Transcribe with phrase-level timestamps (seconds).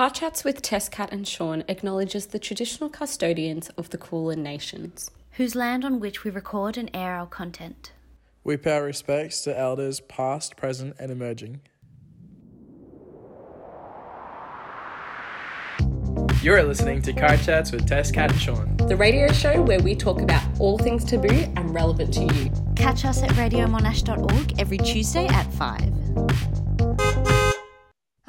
[0.00, 5.10] Car Chats with Tess, Cat and Sean acknowledges the traditional custodians of the Kulin Nations.
[5.32, 7.92] whose land on which we record and air our content.
[8.42, 11.60] We pay our respects to elders past, present, and emerging.
[16.42, 18.78] You're listening to Car Chats with Tess, Cat, and Sean.
[18.78, 22.50] The radio show where we talk about all things taboo and relevant to you.
[22.74, 26.59] Catch us at radiomonash.org every Tuesday at 5.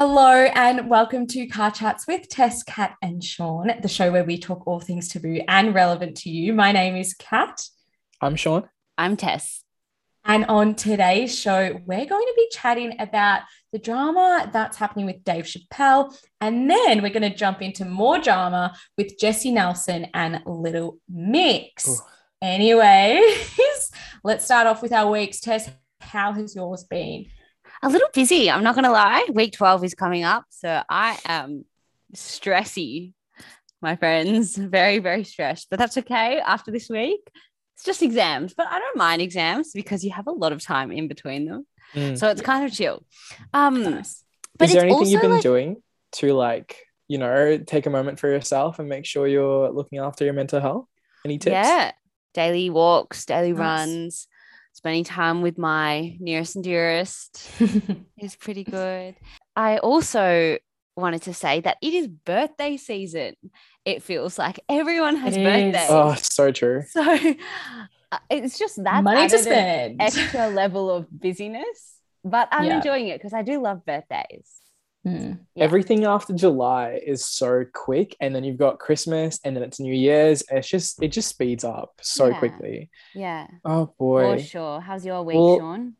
[0.03, 4.39] Hello and welcome to Car Chats with Tess, Kat, and Sean, the show where we
[4.39, 6.53] talk all things taboo and relevant to you.
[6.53, 7.61] My name is Kat,
[8.19, 8.67] I'm Sean.
[8.97, 9.63] I'm Tess.
[10.25, 13.41] and on today's show, we're going to be chatting about
[13.71, 18.17] the drama that's happening with Dave Chappelle, and then we're going to jump into more
[18.17, 21.87] drama with Jesy Nelson and Little Mix.
[21.87, 21.97] Ooh.
[22.41, 23.91] Anyways,
[24.23, 25.39] let's start off with our weeks.
[25.39, 27.27] Tess, how has yours been?
[27.83, 29.27] A little busy, I'm not going to lie.
[29.33, 30.45] Week 12 is coming up.
[30.49, 31.65] So I am
[32.15, 33.13] stressy,
[33.81, 34.55] my friends.
[34.77, 35.67] Very, very stressed.
[35.69, 37.21] But that's okay after this week.
[37.75, 40.91] It's just exams, but I don't mind exams because you have a lot of time
[40.91, 41.65] in between them.
[41.95, 42.17] Mm.
[42.17, 43.03] So it's kind of chill.
[43.53, 44.23] Um, Nice.
[44.57, 45.77] but Is there anything you've been like- doing
[46.13, 50.23] to like, you know, take a moment for yourself and make sure you're looking after
[50.23, 50.85] your mental health?
[51.25, 51.53] Any tips?
[51.53, 51.91] Yeah.
[52.35, 53.59] Daily walks, daily Nice.
[53.59, 54.27] runs,
[54.81, 57.47] spending time with my nearest and dearest
[58.17, 59.13] is pretty good.
[59.55, 60.57] I also
[60.97, 63.35] wanted to say that it is birthday season.
[63.85, 65.73] It feels like everyone has It is.
[65.73, 65.87] birthdays.
[65.91, 66.81] Oh, so true.
[66.91, 67.01] So
[68.13, 70.01] uh, it's just that Money to spend.
[70.01, 71.99] extra level of busyness.
[72.25, 72.77] But I'm Yeah.
[72.77, 74.60] enjoying it because I do love birthdays.
[75.05, 75.39] Mm.
[75.55, 75.63] Yeah.
[75.63, 79.93] Everything after July is so quick, and then you've got Christmas, and then it's New
[79.93, 80.43] Year's.
[80.43, 82.37] and It's just it just speeds up so Yeah.
[82.39, 82.89] quickly.
[83.15, 84.37] Yeah, Oh boy.
[84.37, 84.79] for sure.
[84.79, 85.95] How's your week, Well, Sean?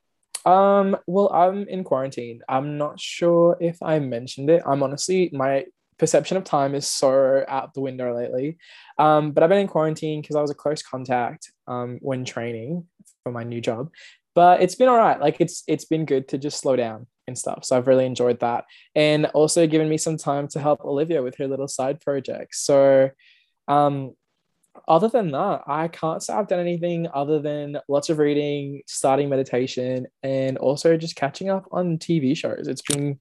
[0.45, 2.41] Um, well, I'm in quarantine.
[2.49, 4.63] I'm not sure if I mentioned it.
[4.65, 5.65] I'm honestly my
[5.97, 8.57] perception of time is so out the window lately.
[8.97, 12.87] Um, but I've been in quarantine because I was a close contact um when training
[13.23, 13.91] for my new job.
[14.33, 15.19] But it's been all right.
[15.19, 17.65] Like it's it's been good to just slow down and stuff.
[17.65, 18.65] So I've really enjoyed that.
[18.95, 22.61] And also given me some time to help Olivia with her little side projects.
[22.65, 23.09] So
[23.67, 24.11] um
[24.87, 29.27] other than that, I can't say I've done anything other than lots of reading, starting
[29.29, 32.67] meditation, and also just catching up on TV shows.
[32.67, 33.19] It's been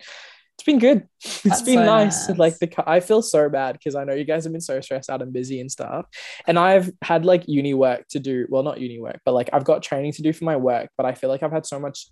[0.61, 1.09] it's been good.
[1.23, 2.29] It's That's been so nice.
[2.29, 2.39] nice.
[2.39, 5.11] Like the I feel so bad because I know you guys have been so stressed
[5.11, 6.07] out and busy and stuff.
[6.47, 8.47] And I've had like uni work to do.
[8.49, 10.91] Well, not uni work, but like I've got training to do for my work.
[10.97, 12.09] But I feel like I've had so much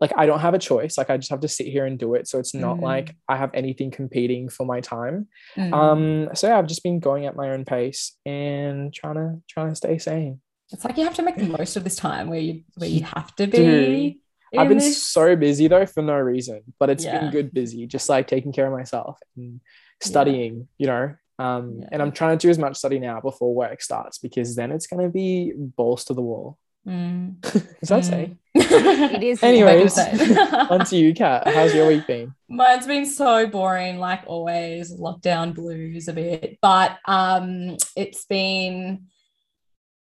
[0.00, 0.96] like I don't have a choice.
[0.96, 2.28] Like I just have to sit here and do it.
[2.28, 2.82] So it's not Mm.
[2.82, 5.26] like I have anything competing for my time.
[5.56, 5.72] Mm.
[5.72, 9.70] Um, so yeah, I've just been going at my own pace and trying to trying
[9.70, 10.40] to stay sane.
[10.70, 13.02] It's like you have to make the most of this time where you where you
[13.04, 14.20] have to be.
[14.52, 15.04] Dude, I've been this.
[15.06, 17.20] so busy though for no reason, but it's Yeah.
[17.20, 19.60] been good busy, just like taking care of myself and
[20.02, 21.14] studying, you know.
[21.40, 21.88] Um, Yeah.
[21.92, 24.86] and I'm trying to do as much study now before work starts because then it's
[24.86, 26.58] gonna be balls to the wall.
[26.86, 27.44] Mm.
[27.82, 28.36] Is that say?
[29.18, 29.42] It is.
[29.42, 30.36] Anyways, Say.
[30.70, 31.46] on to you, Kat.
[31.46, 32.34] How's your week been?
[32.48, 36.58] Mine's been so boring, like always, lockdown blues a bit.
[36.60, 39.06] But um, it's been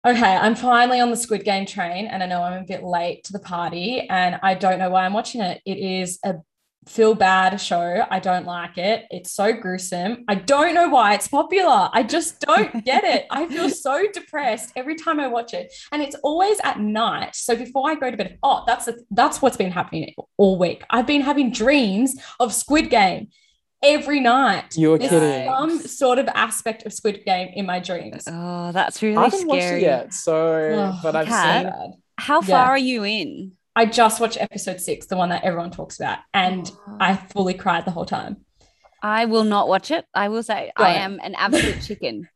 [0.06, 0.36] okay.
[0.36, 3.34] I'm finally on the Squid Game train, and I know I'm a bit late to
[3.34, 5.62] the party, and I don't know why I'm watching it.
[5.66, 6.36] It is a
[6.88, 8.06] feel bad show.
[8.10, 9.06] I don't like it.
[9.10, 10.24] It's so gruesome.
[10.28, 11.90] I don't know why it's popular.
[11.94, 13.26] I just don't get it.
[13.30, 15.74] I feel so depressed every time I watch it.
[15.92, 17.36] And it's always at night.
[17.36, 20.84] So before I go to bed, oh, that's the, that's what's been happening all week.
[20.90, 23.28] I've been having dreams of Squid Game
[23.84, 24.76] every night.
[24.78, 25.48] You're There's kidding.
[25.50, 28.24] some sort of aspect of Squid Game in my dreams.
[28.28, 29.80] Oh, that's really I haven't watched scary.
[29.82, 30.36] it yet, so
[30.94, 31.62] Oh, but I've Kat.
[31.62, 31.90] seen bad.
[32.18, 32.48] How Yeah.
[32.48, 33.52] far are you in?
[33.78, 36.98] I just watched episode six, the one that everyone talks about, and Oh.
[37.00, 38.38] I fully cried the whole time.
[39.04, 40.06] I will not watch it.
[40.14, 41.02] I will say I Don't.
[41.04, 42.28] am an absolute chicken.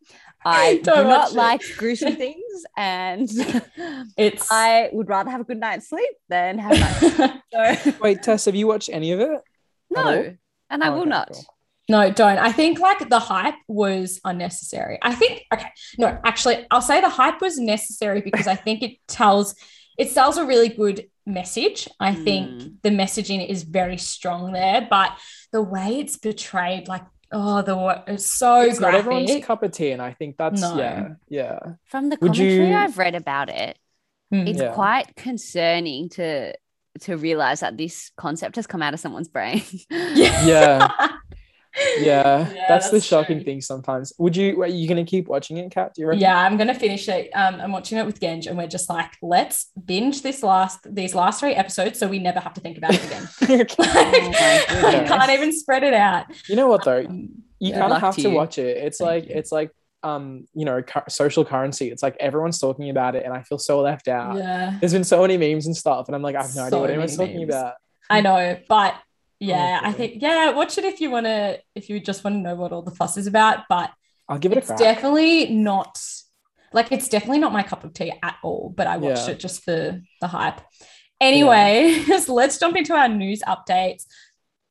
[0.45, 1.35] I do Don't it.
[1.35, 3.27] like gruesome things, and
[4.17, 6.79] It's I would rather have a good night's sleep than have
[7.19, 7.41] none.
[7.53, 9.41] So Wait, Tess, have you watched any of it?
[9.89, 10.35] No,
[10.69, 11.29] and I Oh, will okay, not.
[11.33, 11.43] cool.
[11.89, 12.37] No, don't.
[12.37, 14.97] I think like the hype was unnecessary.
[15.01, 18.97] I think okay, no, actually, I'll say the hype was necessary because I think it
[19.07, 19.55] tells
[19.97, 21.87] it sells a really good message.
[21.99, 22.75] I think Mm.
[22.83, 25.11] the messaging is very strong there, but
[25.51, 27.03] the way it's portrayed, like
[27.33, 29.45] oh, the it's so It's not everyone's graphic.
[29.45, 30.75] cup of tea, and I think that's No.
[30.77, 31.59] yeah, yeah.
[31.85, 33.77] From the Would commentary you- I've read about it,
[34.33, 34.47] Mm.
[34.49, 34.71] it's Yeah.
[34.73, 36.53] quite concerning to
[37.01, 39.63] to realize that this concept has come out of someone's brain.
[39.89, 40.45] yeah.
[40.45, 40.89] Yeah.
[41.99, 43.45] Yeah, Yeah, that's the shocking true.
[43.45, 44.11] thing sometimes.
[44.17, 45.93] Would you, are you going to keep watching it, Kat?
[45.95, 46.21] Do you reckon?
[46.21, 47.29] Yeah, I'm gonna finish it.
[47.33, 51.15] Um, I'm watching it with Genj, and we're just like, let's binge this last these
[51.15, 53.27] last three episodes, so we never have to think about it again.
[53.61, 53.75] Okay.
[54.83, 56.25] Oh I can't even spread it out.
[56.47, 57.05] you know what, though?
[57.05, 57.29] Um,
[57.59, 57.79] you Yeah.
[57.79, 58.77] kind of have to to watch it.
[58.77, 59.35] It's Thank like you.
[59.35, 59.71] it's like
[60.03, 61.91] um you know cu- social currency.
[61.91, 64.35] It's like everyone's talking about it, and I feel so left out.
[64.37, 64.77] Yeah.
[64.79, 66.89] There's been so many memes and stuff, and I'm like, I have no idea what
[66.89, 67.75] anyone's many talking about.
[68.09, 68.95] I know, but
[69.41, 72.39] yeah, I think yeah, watch it if you want to, if you just want to
[72.39, 73.63] know what all the fuss is about.
[73.67, 73.91] But
[74.29, 75.99] I'll give it a it's definitely not
[76.73, 78.73] like it's definitely not my cup of tea at all.
[78.75, 79.33] But I watched Yeah.
[79.33, 80.61] it just for the hype.
[81.19, 84.05] Anyway, so let's jump into our news updates.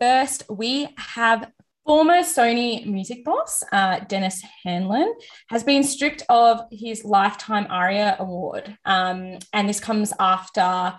[0.01, 1.51] First, we have
[1.87, 5.13] former Sony music boss uh, Denis Handlin
[5.49, 10.95] has been stripped of his lifetime ARIA award, um, and this comes after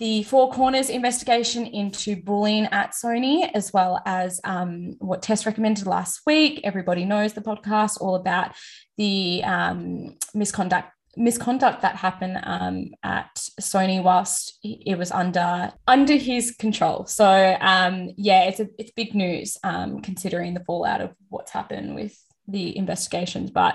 [0.00, 5.86] the Four Corners investigation into bullying at Sony, as well as um, what Tess recommended
[5.86, 6.62] last week.
[6.64, 8.52] Everybody knows the podcast all about
[8.96, 16.52] the um, misconduct misconduct that happened um, at Sony whilst it was under under his
[16.52, 17.04] control.
[17.04, 21.94] So um, yeah, it's a, it's big news um, considering the fallout of what's happened
[21.94, 22.16] with
[22.48, 23.50] the investigations.
[23.50, 23.74] But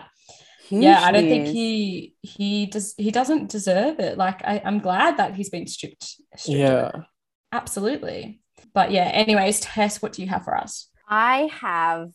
[0.69, 4.17] yeah, I don't think he he does he doesn't deserve it.
[4.17, 6.15] Like I, I'm glad that he's been stripped.
[6.35, 6.91] stripped Yeah.
[7.51, 8.41] absolutely.
[8.73, 10.89] But yeah, anyways, Tess, what do you have for us?
[11.07, 12.11] I have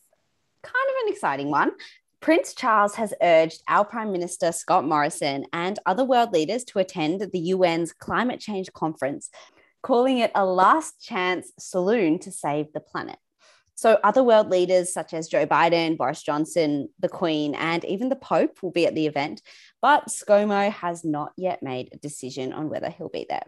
[0.63, 1.73] kind of an exciting one.
[2.21, 7.23] Prince Charles has urged our Prime Minister Scott Morrison and other world leaders to attend
[7.33, 9.31] the UN's climate change conference,
[9.83, 13.17] calling it a last chance saloon to save the planet.
[13.81, 18.15] So, other world leaders such as Joe Biden, Boris Johnson, the Queen, and even the
[18.15, 19.41] Pope will be at the event,
[19.81, 23.47] but ScoMo has not yet made a decision on whether he'll be there.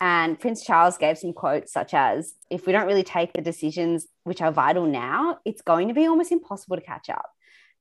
[0.00, 4.08] And Prince Charles gave some quotes such as If we don't really take the decisions
[4.24, 7.30] which are vital now, it's going to be almost impossible to catch up.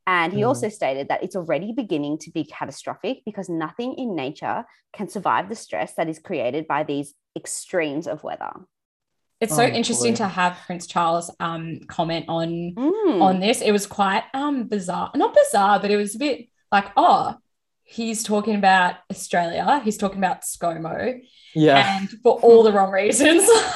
[0.06, 0.50] And he Mm.
[0.50, 5.50] also stated that it's already beginning to be catastrophic because nothing in nature can survive
[5.50, 8.52] the stress that is created by these extremes of weather.
[9.42, 10.18] It's so Oh, interesting boy.
[10.18, 13.22] to have Prince Charles um, comment on Mm.
[13.22, 13.62] on this.
[13.62, 17.36] It was quite um bizarre, not bizarre, but it was a bit like, oh,
[17.84, 21.20] he's talking about Australia, he's talking about ScoMo,
[21.56, 21.98] Yeah.
[22.00, 23.44] and for all the wrong reasons.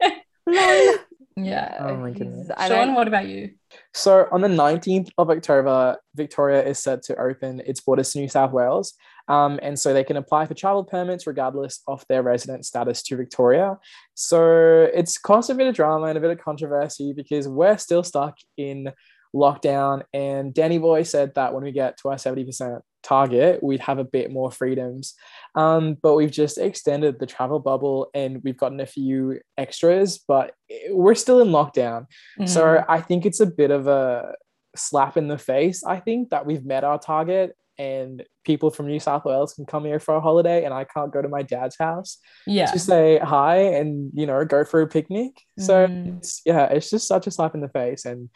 [0.00, 0.24] like,
[1.36, 1.76] yeah.
[1.80, 2.48] Oh my goodness.
[2.66, 3.52] Sean, what about you?
[3.94, 8.28] So on the 19th of October, Victoria is set to open its borders to New
[8.28, 8.94] South Wales.
[9.28, 13.16] Um, and so they can apply for travel permits regardless of their resident status to
[13.16, 13.78] Victoria.
[14.14, 18.02] So it's caused a bit of drama and a bit of controversy because we're still
[18.02, 18.90] stuck in
[19.34, 20.02] lockdown.
[20.12, 24.04] And Danny Boy said that when we get to our 70% target, we'd have a
[24.04, 25.14] bit more freedoms.
[25.54, 30.54] Um, but we've just extended the travel bubble and we've gotten a few extras, but
[30.90, 32.06] we're still in lockdown.
[32.38, 32.48] Mm.
[32.48, 34.34] So I think it's a bit of a
[34.76, 35.84] slap in the face.
[35.84, 39.84] I think that we've met our target and people from New South Wales can come
[39.84, 42.70] here for a holiday and I can't go to my dad's house yeah.
[42.70, 45.40] to say hi and you know go for a picnic.
[45.58, 46.18] So Mm.
[46.18, 48.28] it's yeah, it's just such a slap in the face and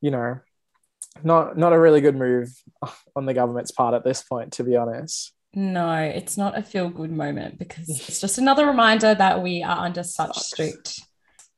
[0.00, 0.40] you know
[1.24, 2.48] not not a really good move
[3.16, 5.32] on the government's part at this point to be honest.
[5.52, 9.78] No, it's not a feel good moment because it's just another reminder that we are
[9.78, 10.46] under such Sucks.
[10.46, 11.00] strict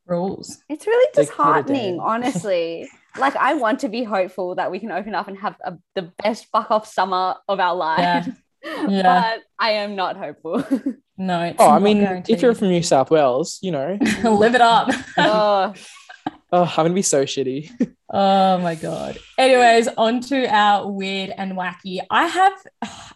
[0.07, 0.59] rules.
[0.71, 2.89] It's really They could have disheartening, honestly.
[3.19, 6.11] like, I want to be hopeful that we can open up and have a, the
[6.23, 8.29] best fuck off summer of our lives.
[8.29, 8.33] Yeah.
[8.65, 10.65] But I am not hopeful.
[11.19, 12.37] No, it's Oh, I mean, guaranteed.
[12.37, 14.89] if you're from New South Wales, you know, live it up.
[15.19, 15.75] oh,
[16.53, 17.71] oh, I'm gonna be so shitty.
[18.15, 19.17] Oh my god.
[19.39, 22.01] Anyways, on to our weird and wacky.
[22.11, 22.53] I have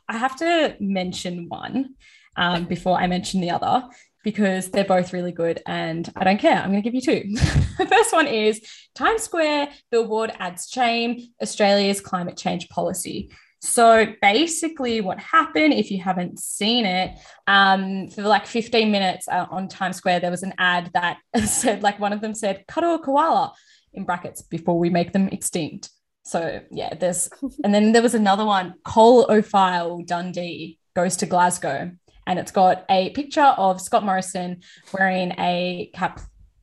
[0.08, 1.96] I have to mention one
[2.37, 3.87] um, before I mention the other
[4.25, 6.56] because they're both really good and I don't care.
[6.56, 7.30] I'm going to give you two.
[7.78, 8.61] the first one is
[8.94, 13.30] Times Square billboard adds shame Australia's climate change policy.
[13.66, 19.46] So basically, what happened, if you haven't seen it, um, for like 15 minutes uh,
[19.50, 22.94] on Times Square, there was an ad that said, like, one of them said, cuddle
[22.94, 23.52] a koala
[23.92, 25.90] in brackets before we make them extinct.
[26.23, 27.28] So yeah, there's
[27.64, 31.92] and then there was another one, Cole O'File Dundee goes to Glasgow,
[32.26, 36.20] and it's got a picture of Scott Morrison wearing a cap,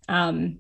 [0.10, 0.60] um,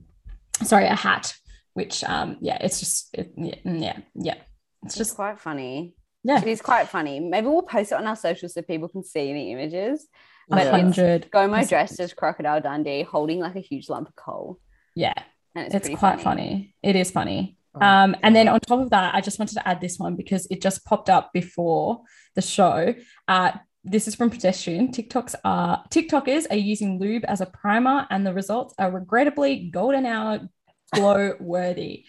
[0.63, 1.35] sorry, a hat,
[1.73, 4.35] which um, yeah, it's just it, yeah, yeah, yeah,
[4.83, 5.95] it's it's just quite funny.
[6.23, 7.19] Yeah, It is quite funny.
[7.19, 10.07] Maybe we'll post it on our socials so people can see the images.
[10.49, 14.59] a But hundred, ScoMo dressed as Crocodile Dundee holding like a huge lump of coal.
[14.95, 15.13] yeah,
[15.55, 16.75] And it's, it's, quite funny.
[16.81, 17.57] It is funny.
[17.75, 20.15] Oh, Um, and then on top of that, I just wanted to add this one
[20.15, 22.01] because it just popped up before
[22.35, 22.93] the show.
[23.27, 23.51] Uh,
[23.83, 24.89] this is from pedestrian.
[24.89, 30.05] TikToks are TikTokers are using lube as a primer, and the results are regrettably golden
[30.05, 30.39] hour
[30.93, 32.05] glow worthy.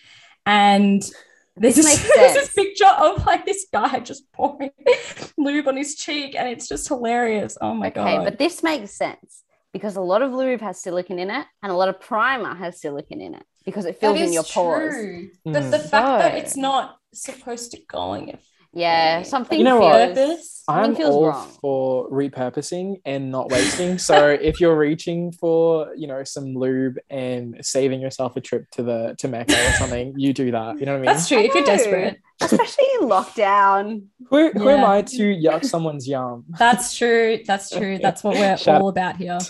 [0.47, 1.15] And there's
[1.57, 2.53] This this, makes there's this sense.
[2.55, 4.71] picture of like this guy just pouring
[5.39, 7.57] lube on his cheek, and it's just hilarious.
[7.61, 8.09] Oh my okay, god!
[8.15, 9.43] Okay, but this makes sense
[9.73, 12.81] because a lot of lube has silicon in it and a lot of primer has
[12.81, 13.45] silicon in it.
[13.65, 14.95] because it That fills in is your pores.
[14.95, 15.31] true.
[15.47, 15.53] Mm.
[15.53, 18.39] But the fact that it's not supposed to go on your
[18.75, 19.93] Yeah, face, something You know feels.
[19.93, 20.15] what?
[20.15, 20.51] purpose.
[20.67, 21.49] Something I'm feels all wrong.
[21.61, 23.99] for repurposing and not wasting.
[23.99, 28.83] so if you're reaching for, you know, some lube and saving yourself a trip to
[28.83, 30.81] the to Mecca or something, you do that.
[30.81, 31.05] You know what I mean?
[31.07, 31.39] That's true.
[31.39, 34.07] If you're desperate, Especially in lockdown.
[34.31, 36.45] Who, who am I to yuck someone's yum?
[36.59, 37.41] that's true.
[37.47, 37.99] That's true.
[37.99, 39.39] That's what we're Shout- all about here.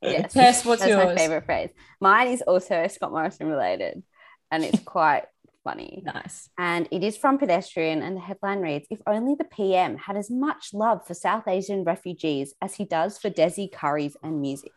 [0.00, 0.32] Yes.
[0.32, 1.68] Tess, what's That's my favorite phrase.
[2.00, 4.02] Mine is also Scott Morrison related,
[4.50, 5.24] and it's quite
[5.64, 6.02] funny.
[6.04, 6.48] Nice.
[6.58, 10.30] And it is from Pedestrian, and the headline reads If only the PM had as
[10.30, 14.72] much love for South Asian refugees as he does for Desi curries and music.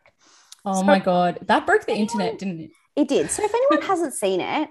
[0.65, 2.71] Oh So- my god, that broke the Anyone- internet, didn't it?
[2.95, 3.31] It did.
[3.31, 4.69] So if anyone hasn't seen it,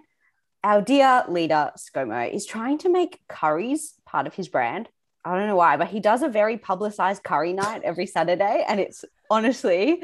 [0.62, 4.88] our dear leader, ScoMo, is trying to make curries part of his brand.
[5.24, 8.64] I don't know why, but he does a very publicized curry night every Saturday.
[8.68, 10.02] And it's honestly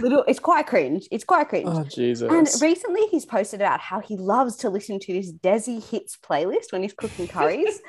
[0.00, 1.08] little, it's quite cringe.
[1.10, 1.68] It's quite cringe.
[1.68, 2.30] Oh Jesus.
[2.30, 6.72] And recently he's posted about how he loves to listen to this Desi Hits playlist
[6.72, 7.80] when he's cooking curries.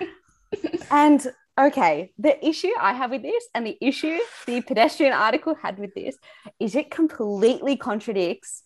[0.92, 5.78] and okay, the issue I have with this and the issue the pedestrian article had
[5.78, 6.18] with this
[6.60, 8.64] is it completely contradicts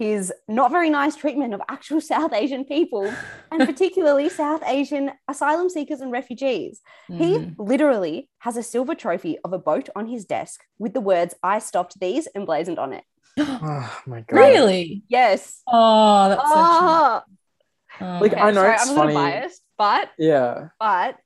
[0.00, 3.14] his not very nice treatment of actual South Asian people
[3.52, 6.80] and particularly South Asian asylum seekers and refugees.
[7.08, 7.54] He Mhm.
[7.58, 11.58] literally has a silver trophy of a boat on his desk with the words I
[11.58, 13.04] stopped these emblazoned on it.
[13.38, 14.36] oh my god.
[14.36, 15.02] really?
[15.08, 15.62] Yes.
[15.70, 17.24] Oh, that's such a,
[18.00, 18.40] oh, Like, okay.
[18.40, 20.68] I know Sorry, it's I'm a little biased, but Yeah.
[20.80, 21.16] but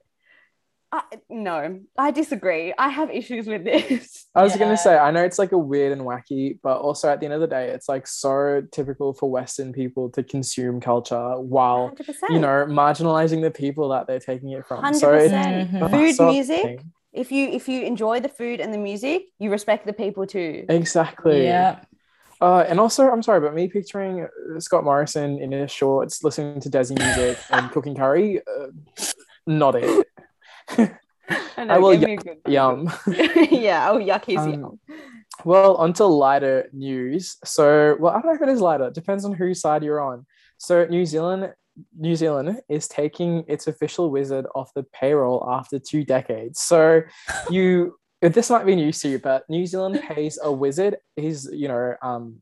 [0.96, 2.72] I, no, I disagree.
[2.78, 4.26] I have issues with this.
[4.32, 4.60] I was Yeah.
[4.60, 7.34] gonna say, I know it's like a weird and wacky, but also at the end
[7.34, 12.30] of the day, it's like so typical for Western people to consume culture while 100%.
[12.30, 14.94] you know marginalizing the people that they're taking it from.
[14.94, 15.70] So it's 100%.
[15.72, 15.82] Mhm.
[15.82, 16.58] oh, Food, so music.
[16.58, 16.92] upsetting.
[17.12, 20.64] if you if you enjoy the food and the music, you respect the people too.
[20.68, 21.42] Exactly.
[21.44, 21.80] Yeah.
[22.40, 26.60] Uh, and also, I'm sorry, but me picturing uh, Scott Morrison in his shorts, listening
[26.60, 28.66] to Desi music and cooking curry, uh,
[29.46, 30.06] not it.
[31.56, 32.92] I will give me a good- Yum.
[33.06, 34.80] yeah, oh yuck, Um, yum.
[35.44, 37.36] Well, onto lighter news.
[37.44, 38.90] So, well, I don't know if it is lighter.
[38.90, 40.26] Depends on whose side you're on.
[40.58, 41.52] So, New Zealand,
[41.98, 46.60] New Zealand is taking its official wizard off the payroll after two decades.
[46.60, 47.02] So,
[47.50, 50.96] you this might be news to you, but New Zealand pays a wizard.
[51.16, 52.36] He's you know um,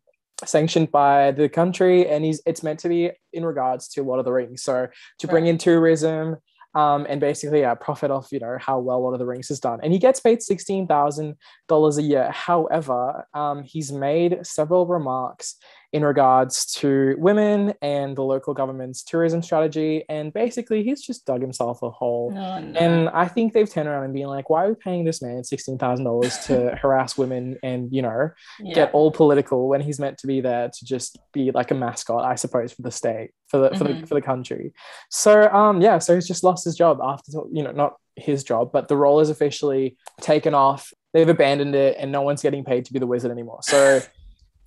[0.44, 4.26] sanctioned by the country, and he's it's meant to be in regards to Lord of
[4.26, 4.62] the Rings.
[4.62, 4.88] So,
[5.20, 5.50] to bring Right.
[5.50, 6.36] in tourism.
[6.74, 9.60] Um, and basically, yeah, profit off, you know, how well Lord of the Rings has
[9.60, 9.80] done.
[9.82, 11.36] And he gets paid sixteen thousand
[11.68, 12.30] dollars a year.
[12.30, 15.56] However, um, he's made several remarks
[15.92, 21.40] in regards to women and the local government's tourism strategy, and basically he's just dug
[21.42, 22.30] himself a hole.
[22.34, 22.78] No, no.
[22.80, 25.44] And I think they've turned around and been like, "Why are we paying this man
[25.44, 28.30] sixteen thousand dollars to harass women and you know
[28.60, 28.74] yeah.
[28.74, 32.24] get all political when he's meant to be there to just be like a mascot,
[32.24, 34.08] I suppose, for the state, for the for the Mhm.
[34.08, 34.72] for the country.
[35.10, 38.72] So um yeah, so he's just lost his job after you know not his job,
[38.72, 40.90] but the role is officially taken off.
[41.12, 43.58] They've abandoned it, and no one's getting paid to be the wizard anymore.
[43.62, 44.00] So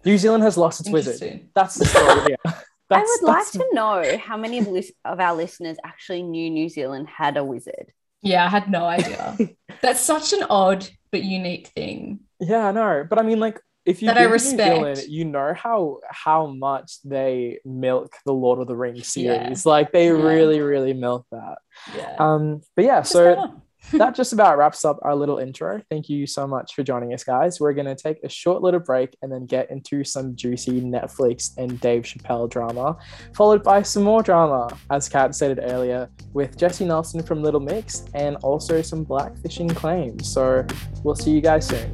[0.06, 1.50] New Zealand has lost its wizard.
[1.56, 2.36] That's the story.
[2.46, 2.52] Yeah.
[2.92, 6.70] I would like to know how many of, lis- of our listeners actually knew New
[6.70, 7.92] Zealand had a wizard.
[8.22, 9.38] Yeah, I had no idea.
[9.82, 12.20] That's such an odd but unique thing.
[12.40, 13.06] Yeah, I know.
[13.10, 17.02] But I mean, like, if you That I New Zealand, you know how how much
[17.04, 19.44] they milk the Lord of the Rings Yeah.
[19.44, 19.66] series.
[19.66, 20.14] Like they Yeah.
[20.14, 21.58] really, really milk that.
[21.96, 22.16] Yeah.
[22.18, 23.52] Um, but yeah, Just so enough.
[23.94, 25.82] That just about wraps up our little intro.
[25.90, 27.60] Thank you so much for joining us, guys.
[27.60, 31.80] We're gonna take a short little break and then get into some juicy Netflix and
[31.80, 32.98] Dave Chappelle drama,
[33.34, 38.06] followed by some more drama, as Kat stated earlier, with Jesy Nelson from Little Mix
[38.14, 40.28] and also some blackfishing claims.
[40.28, 40.66] So
[41.04, 41.92] we'll see you guys soon.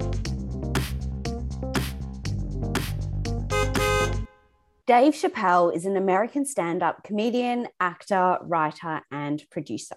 [4.87, 9.95] Dave Chappelle is an American stand up comedian, actor, writer, and producer.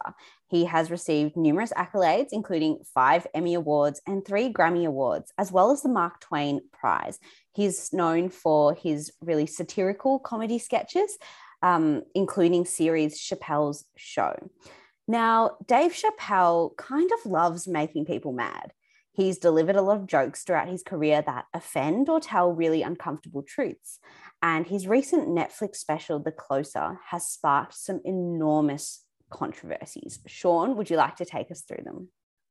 [0.55, 5.73] He has received numerous accolades, including five Emmy Awards and three Grammy Awards, as well
[5.73, 7.19] as the Mark Twain Prize.
[7.53, 11.19] He's known for his really satirical comedy sketches,
[11.61, 14.49] um, including series Chappelle's Show.
[15.09, 18.73] Now, Dave Chappelle kind of loves making people mad.
[19.11, 23.43] He's delivered a lot of jokes throughout his career that offend or tell really uncomfortable
[23.43, 23.99] truths.
[24.41, 29.04] And his recent Netflix special, The Closer, has sparked some enormous
[29.35, 30.21] controversies.
[30.27, 32.09] Sean, would you like to take us through them?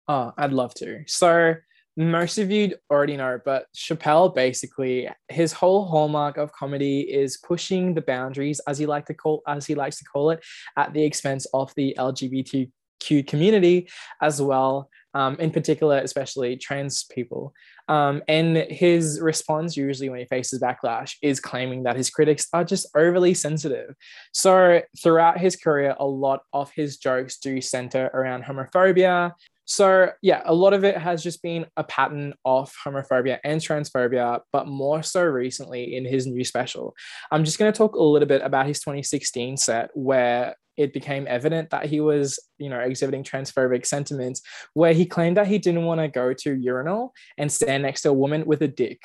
[0.10, 1.04] Oh, I'd love to.
[1.08, 1.56] So
[1.96, 7.94] most of you already know, but Chappelle basically his whole hallmark of comedy is pushing
[7.94, 10.44] the boundaries, as he like to call as he likes to call it,
[10.78, 13.88] at the expense of the LGBTQ community,
[14.22, 17.54] as well um, in particular, especially trans people.
[17.88, 22.64] Um, and his response, usually when he faces backlash, is claiming that his critics are
[22.64, 23.96] just overly sensitive.
[24.32, 29.34] So, throughout his career, a lot of his jokes do center around homophobia.
[29.74, 34.42] So, yeah, a lot of it has just been a pattern of homophobia and transphobia,
[34.52, 36.94] but more so recently in his new special.
[37.32, 41.26] I'm just going to talk a little bit about his 2016 set, where it became
[41.28, 44.44] evident that he was, you know, exhibiting transphobic sentiments,
[44.76, 48.10] where he claimed that he didn't want to go to urinal and stand next to
[48.10, 49.02] a woman with a dick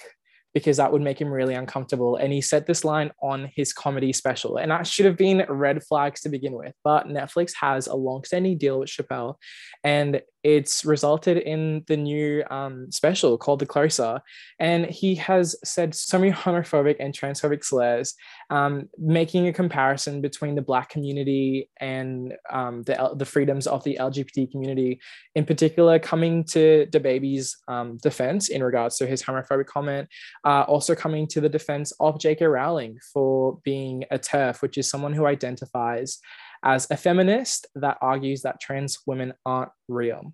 [0.55, 2.17] because that would make him really uncomfortable.
[2.17, 4.57] And he said this line on his comedy special.
[4.57, 6.75] And that should have been red flags to begin with.
[6.83, 9.37] But Netflix has a long-standing deal with Chappelle.
[9.85, 14.21] And it's resulted in the new um, special called The Closer.
[14.59, 18.15] And he has said so many homophobic and transphobic slurs,
[18.51, 23.99] um, making a comparison between the Black community and um, the, the freedoms of the
[24.01, 25.01] LGBT community,
[25.35, 30.09] in particular, coming to DaBaby's um, defense in regards to his homophobic comment,
[30.45, 32.45] uh, also coming to the defense of J.K.
[32.47, 36.21] Rowling for being a TERF, which is someone who identifies
[36.63, 40.33] as a feminist that argues that trans women aren't real.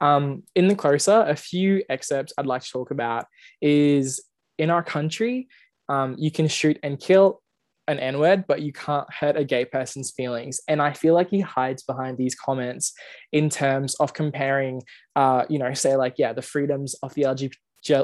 [0.00, 3.26] Um, in the closer, a few excerpts I'd like to talk about
[3.60, 4.22] is
[4.58, 5.48] in our country,
[5.88, 7.42] um, you can shoot and kill
[7.88, 10.60] an N word, but you can't hurt a gay person's feelings.
[10.66, 12.92] And I feel like he hides behind these comments
[13.32, 14.82] in terms of comparing,
[15.14, 17.54] uh, you know, say like, yeah, the freedoms of the LGBT,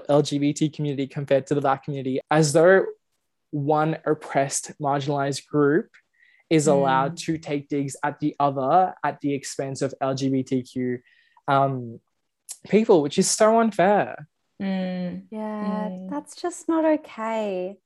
[0.08, 2.84] LGBT community compared to the Black community, as though
[3.50, 5.88] one oppressed, marginalized group
[6.52, 7.16] is allowed mm.
[7.16, 11.00] to take digs at the other at the expense of LGBTQ
[11.48, 11.98] um,
[12.68, 14.28] people, which is so unfair.
[14.60, 15.22] Mm.
[15.30, 16.10] Yeah, mm.
[16.10, 17.78] that's just not okay.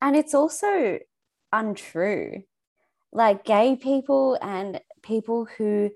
[0.00, 0.98] And it's also
[1.52, 2.42] untrue.
[3.12, 5.90] Like gay people and people who,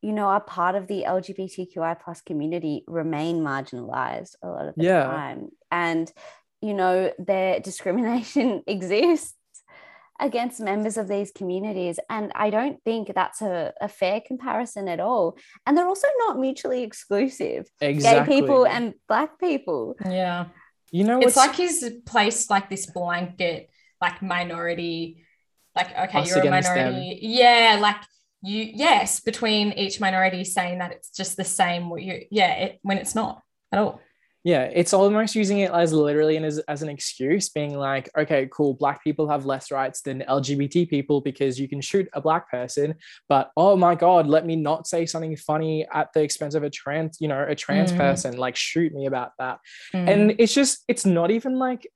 [0.00, 4.84] you know, are part of the LGBTQI plus community remain marginalized a lot of the
[4.84, 5.04] yeah.
[5.04, 5.50] time.
[5.70, 6.10] And,
[6.62, 9.34] you know, their discrimination exists
[10.20, 11.98] against members of these communities.
[12.08, 15.36] And I don't think that's a, a fair comparison at all.
[15.66, 17.68] And they're also not mutually exclusive.
[17.80, 18.34] Exactly.
[18.34, 19.96] Gay people and black people.
[20.04, 20.46] Yeah.
[20.92, 25.24] You know, it's like he's placed like this blanket, like minority,
[25.74, 26.90] like, okay, you're a minority.
[26.90, 27.18] Them.
[27.20, 27.78] Yeah.
[27.80, 27.96] Like,
[28.42, 32.78] you, yes, between each minority saying that it's just the same, What you, yeah, it,
[32.82, 33.42] when it's not
[33.72, 34.00] at all
[34.42, 38.48] yeah it's almost using it as literally and as, as an excuse being like okay
[38.50, 42.50] cool black people have less rights than lgbt people because you can shoot a black
[42.50, 42.94] person
[43.28, 46.70] but oh my god let me not say something funny at the expense of a
[46.70, 47.96] trans you know a trans mm.
[47.96, 49.58] person like shoot me about that
[49.92, 50.08] mm.
[50.08, 51.86] and it's just it's not even like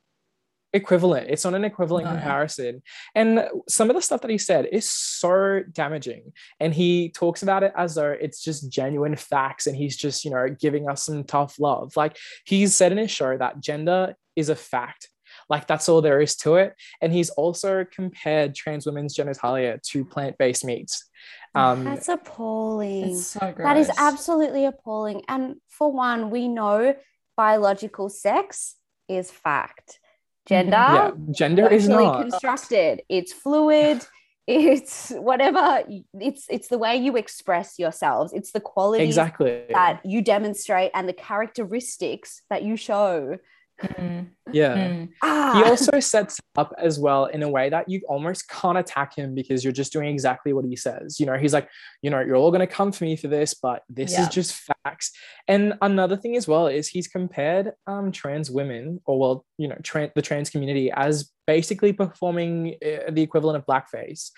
[0.75, 1.31] equivalent.
[1.31, 2.13] It's not an equivalent no.
[2.13, 2.83] comparison.
[3.15, 6.33] And some of the stuff that he said is so damaging.
[6.61, 10.33] And he talks about it as though it's just genuine facts and he's just, you
[10.33, 11.97] know, giving us some tough love.
[11.97, 15.09] Like he's said in his show that gender is a fact.
[15.49, 16.75] Like that's all there is to it.
[17.01, 21.09] And he's also compared trans women's genitalia to plant-based meats.
[21.55, 23.17] Um, that's appalling.
[23.17, 25.23] So that is absolutely appalling.
[25.29, 26.97] And for one, we know
[27.37, 28.75] biological sex
[29.09, 30.01] is fact
[30.47, 30.73] gender?
[30.73, 32.23] Yeah, oh, gender is not.
[32.23, 33.03] constructed.
[33.09, 34.05] It's fluid.
[34.47, 35.85] It's whatever.
[36.21, 38.35] It's it's the way you express yourselves.
[38.35, 39.65] It's the quality exactly.
[39.71, 43.39] that you demonstrate and the characteristics that you show
[43.83, 44.29] Mm.
[44.53, 44.77] Yeah.
[44.77, 45.09] Mm.
[45.23, 45.53] Ah.
[45.55, 49.35] He also sets up as well in a way that you almost can't attack him
[49.35, 51.19] because you're just doing exactly what he says.
[51.19, 51.69] You know, he's like,
[52.03, 54.23] you know, you're all going to come for me for this, but this yeah.
[54.23, 55.11] is just facts.
[55.49, 59.79] And another thing as well is he's compared um, trans women, or well, you know,
[59.83, 64.31] tra- the trans community as basically performing uh, the equivalent of blackface.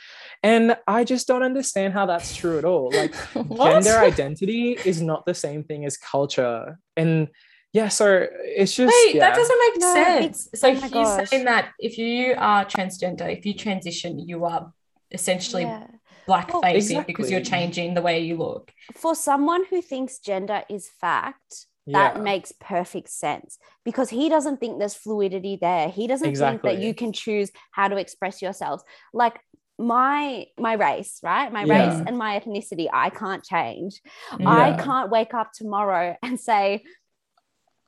[0.43, 2.91] And I just don't understand how that's true at all.
[2.93, 6.79] Like, gender identity is not the same thing as culture.
[6.97, 7.29] And
[7.73, 9.29] yeah, so it's just wait, yeah.
[9.29, 10.49] that doesn't make no, sense.
[10.55, 11.29] So oh he's gosh.
[11.29, 14.73] saying that if you are transgender, if you transition, you are
[15.11, 15.87] essentially yeah.
[16.27, 17.05] black facing well, exactly.
[17.07, 18.73] because you're changing the way you look.
[18.95, 22.23] For someone who thinks gender is fact, that yeah.
[22.23, 25.89] makes perfect sense because he doesn't think there's fluidity there.
[25.89, 26.71] He doesn't exactly.
[26.71, 28.83] think that you can choose how to express yourselves.
[29.13, 29.39] Like
[29.79, 31.89] my my race right my yeah.
[31.89, 34.01] race and my ethnicity i can't change
[34.41, 34.49] yeah.
[34.49, 36.83] i can't wake up tomorrow and say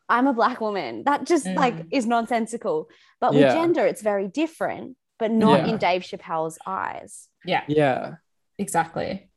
[0.09, 1.05] I'm a black woman.
[1.05, 1.55] That just mm.
[1.55, 2.89] like is nonsensical.
[3.21, 5.73] But with gender, it's very different, but not yeah.
[5.73, 7.29] in Dave Chappelle's eyes.
[7.45, 7.65] Yeah.
[7.69, 8.15] Yeah.
[8.59, 9.29] Exactly.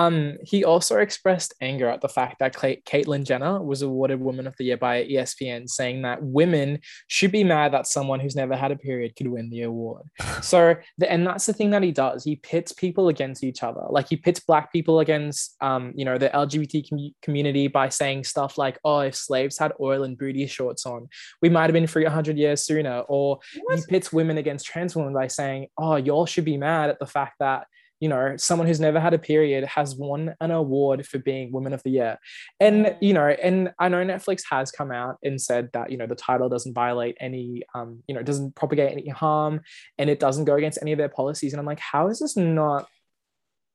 [0.00, 4.56] Um, he also expressed anger at the fact that Caitlyn Jenner was awarded Woman of
[4.56, 8.72] the Year by ESPN, saying that women should be mad that someone who's never had
[8.72, 10.04] a period could win the award.
[10.42, 12.24] So, the, and that's the thing that he does.
[12.24, 13.82] He pits people against each other.
[13.90, 18.24] Like he pits black people against, um, you know, the LGBT com- community by saying
[18.24, 21.08] stuff like, "Oh, if slaves had oil and booty shorts on,
[21.42, 25.12] we might have been free hundred years sooner." Or he pits women against trans women
[25.12, 27.66] by saying, "Oh, y'all should be mad at the fact that."
[28.00, 31.72] You know, someone who's never had a period has won an award for being Woman
[31.72, 32.18] of the Year.
[32.58, 36.06] And, you know, and I know Netflix has come out and said that, you know,
[36.06, 39.60] the title doesn't violate any, um, you know, it doesn't propagate any harm
[39.98, 41.52] and it doesn't go against any of their policies.
[41.52, 42.88] And I'm like, how is this not,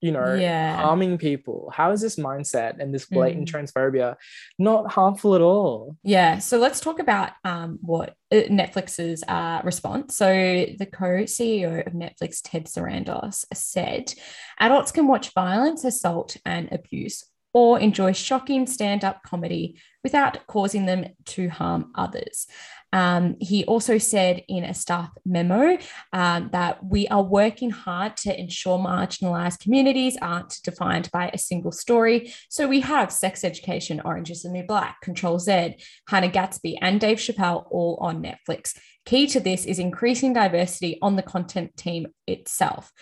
[0.06, 0.78] you know, Yeah.
[0.78, 1.72] harming people?
[1.74, 4.15] How is this mindset and this blatant transphobia
[4.60, 5.98] not harmful at all?
[6.04, 10.15] Yeah, so let's talk about um, what uh, Netflix's uh, response.
[10.15, 14.13] So, the co CEO of Netflix, Ted Sarandos, said
[14.60, 17.24] adults can watch violence, assault, and abuse
[17.56, 22.48] or enjoy shocking stand up comedy without causing them to harm others.
[22.96, 25.78] Um, he also said in a staff memo
[26.14, 31.74] um, that we are working hard to ensure marginalized communities aren't defined by a single
[31.74, 32.34] story.
[32.50, 35.76] So we have Sex Education, Orange is the New Black, Control Z,
[36.08, 38.78] Hannah Gadsby, and Dave Chappelle all on Netflix.
[39.06, 42.94] Key to this is increasing diversity on the content team itself.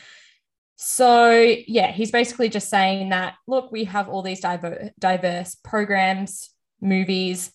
[0.75, 1.29] So,
[1.67, 6.49] yeah, he's basically just saying that look, we have all these diver- diverse programs,
[6.81, 7.53] movies,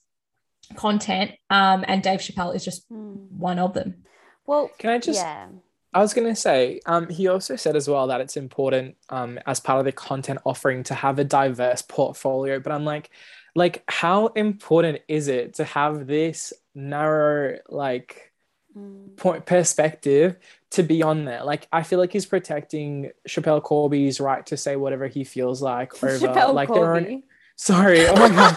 [0.77, 4.05] content, um, and Dave Chappelle is just one of them.
[4.47, 5.49] Well, Can I just yeah.
[5.95, 9.59] I was gonna say, um, he also said as well that it's important, um, as
[9.61, 12.61] part of the content offering to have a diverse portfolio.
[12.61, 13.11] But I'm like,
[13.55, 18.33] like, how important is it to have this narrow, like,
[18.77, 19.17] Mm.
[19.17, 20.37] point perspective
[20.73, 21.43] to be on there?
[21.43, 25.95] Like, I feel like he's protecting Chappelle Corby's right to say whatever he feels like
[26.05, 27.23] over, Chappelle like, their own.
[27.67, 27.99] Corby.
[28.03, 28.55] Sorry, oh my god.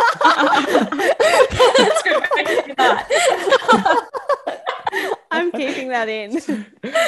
[1.77, 2.23] That's good.
[2.33, 4.07] I can do that.
[5.33, 6.37] I'm keeping that in.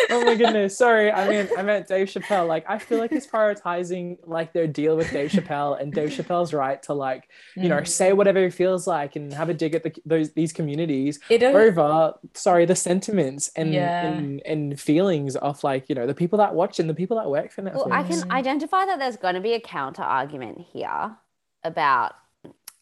[0.09, 3.27] oh my goodness sorry i mean i meant dave chappelle like i feel like he's
[3.27, 7.79] prioritizing like their deal with dave chappelle and dave chappelle's right to like you know
[7.79, 7.87] Mm.
[7.87, 11.43] say whatever he feels like and have a dig at the, those these communities It
[11.43, 14.05] over sorry the sentiments and, Yeah.
[14.07, 17.29] and and feelings of like you know the people that watch and the people that
[17.29, 17.75] work for Netflix.
[17.87, 21.17] Well, I can identify that there's going to be a counter argument here
[21.63, 22.13] about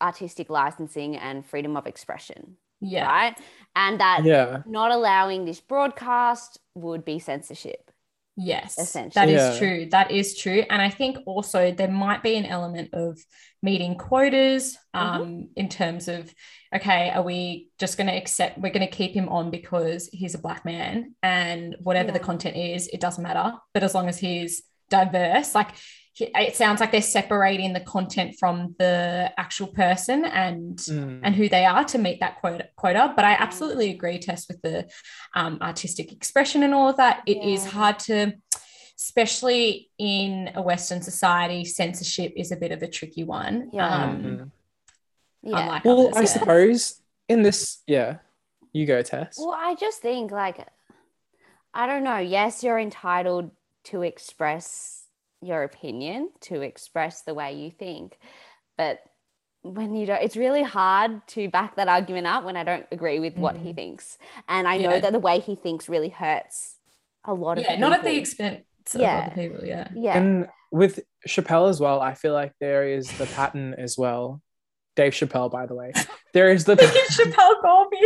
[0.02, 3.06] artistic licensing and freedom of expression, yeah.
[3.06, 3.38] right?
[3.76, 7.92] And that yeah not allowing this broadcast would be censorship.
[8.38, 9.34] Yes, that Essentially.
[9.34, 9.60] is Yeah.
[9.60, 9.88] true.
[9.92, 10.64] That is true.
[10.70, 13.20] And I think also there might be an element of
[13.62, 16.34] meeting quotas um, in terms of,
[16.74, 20.34] okay, are we just going to accept, we're going to keep him on because he's
[20.34, 23.54] a black man and whatever the content is, it doesn't matter.
[23.74, 28.36] But as long as he's diverse, like he- it sounds like they're separating the content
[28.40, 31.22] from the actual person and Mm.
[31.24, 32.68] and who they are to meet that quota.
[32.76, 33.14] quota.
[33.16, 34.90] But I absolutely agree, Tess, with the
[35.36, 37.24] um, artistic expression and all of that.
[37.26, 37.72] It is Yeah.
[37.72, 38.34] hard to,
[38.98, 43.70] especially in a Western society, censorship is a bit of a tricky one.
[43.72, 43.88] Yeah.
[43.88, 44.52] Um, Mhm.
[45.44, 45.80] Yeah.
[45.84, 46.26] Well others, i yeah.
[46.28, 48.18] suppose in this yeah
[48.74, 50.68] you go tess Well, I just think like
[51.74, 52.18] I don't know.
[52.18, 53.52] Yes, you're entitled
[53.86, 55.01] to express
[55.42, 58.18] your opinion, to express the way you think,
[58.78, 59.00] but
[59.64, 63.20] when you don't, it's really hard to back that argument up when I don't agree
[63.20, 63.76] with what he Mm.
[63.76, 65.00] thinks, and I know Yeah.
[65.02, 66.78] that the way he thinks really hurts
[67.26, 68.20] a lot of yeah, not at the people.
[68.22, 68.64] expense
[68.96, 69.20] of Yeah.
[69.28, 69.66] other people.
[69.66, 69.88] Yeah.
[69.94, 74.42] Yeah, And with Chappelle as well, I feel like there is the pattern as well.
[74.96, 75.92] Dave Chappelle, by the way,
[76.34, 77.98] there is the Chappelle Colby.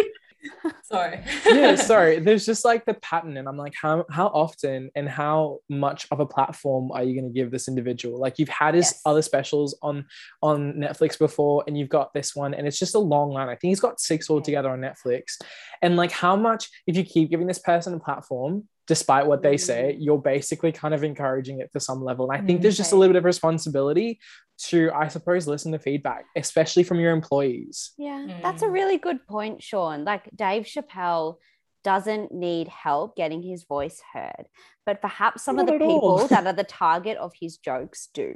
[0.87, 1.19] Sorry.
[1.47, 1.75] yeah.
[1.75, 6.07] Sorry, there's just like the pattern, and I'm like, how how often and how much
[6.11, 8.19] of a platform are you going to give this individual?
[8.19, 9.01] Like you've had his Yes.
[9.05, 10.05] other specials on
[10.43, 13.47] on Netflix before, and you've got this one, and it's just a long line.
[13.49, 15.41] I think he's got six altogether on Netflix,
[15.81, 18.67] and like how much if you keep giving this person a platform.
[18.87, 22.29] Despite what they say, you're basically kind of encouraging it to some level.
[22.29, 24.19] And I think Mm, there's just a little bit of responsibility
[24.57, 27.91] to, I suppose, listen to feedback, especially from your employees.
[27.97, 28.73] Yeah, that's a Mm.
[28.73, 30.05] really good point, Sean.
[30.05, 31.37] Like Dave Chappelle
[31.83, 34.47] doesn't need help getting his voice heard,
[34.85, 36.17] but perhaps some of the at all.
[36.19, 38.35] people that are the target of his jokes do.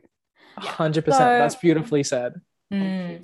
[0.61, 0.69] Yeah.
[0.71, 1.21] Hundred percent.
[1.21, 2.33] So- That's beautifully said.
[2.73, 3.23] Mm.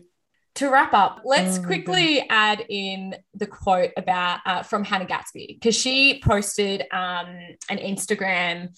[0.56, 5.06] To wrap up, let's Oh my quickly add in the quote about uh, from Hannah
[5.06, 7.28] Gadsby because she posted um,
[7.70, 8.70] an Instagram.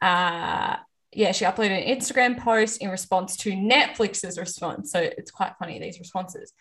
[0.00, 0.76] Uh,
[1.14, 4.90] yeah, she uploaded an Instagram post in response to Netflix's response.
[4.90, 6.52] So it's quite funny these responses.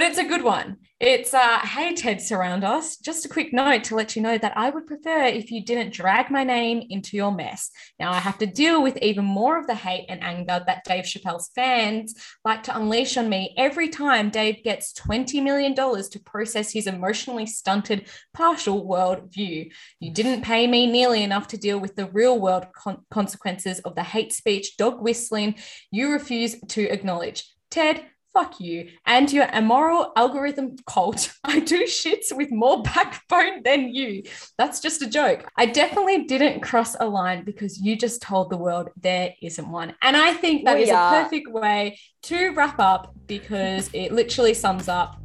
[0.00, 0.78] But it's a good one.
[0.98, 3.02] It's uh, hey Ted Sarandos.
[3.02, 5.92] Just a quick note to let you know that I would prefer if you didn't
[5.92, 7.70] drag my name into your mess.
[7.98, 11.04] Now I have to deal with even more of the hate and anger that Dave
[11.04, 12.14] Chappelle's fans
[12.46, 17.44] like to unleash on me every time Dave gets $20 million to process his emotionally
[17.44, 19.68] stunted partial world view.
[19.98, 23.96] You didn't pay me nearly enough to deal with the real world con- consequences of
[23.96, 25.56] the hate speech, dog whistling
[25.90, 27.44] you refuse to acknowledge.
[27.70, 31.32] Ted, fuck you and your immoral algorithm cult.
[31.44, 34.22] I do shits with more backbone than you.
[34.58, 35.48] That's just a joke.
[35.56, 39.94] I definitely didn't cross a line because you just told the world there isn't one.
[40.02, 44.12] And I think that We is are- a perfect way to wrap up because it
[44.12, 45.20] literally sums up,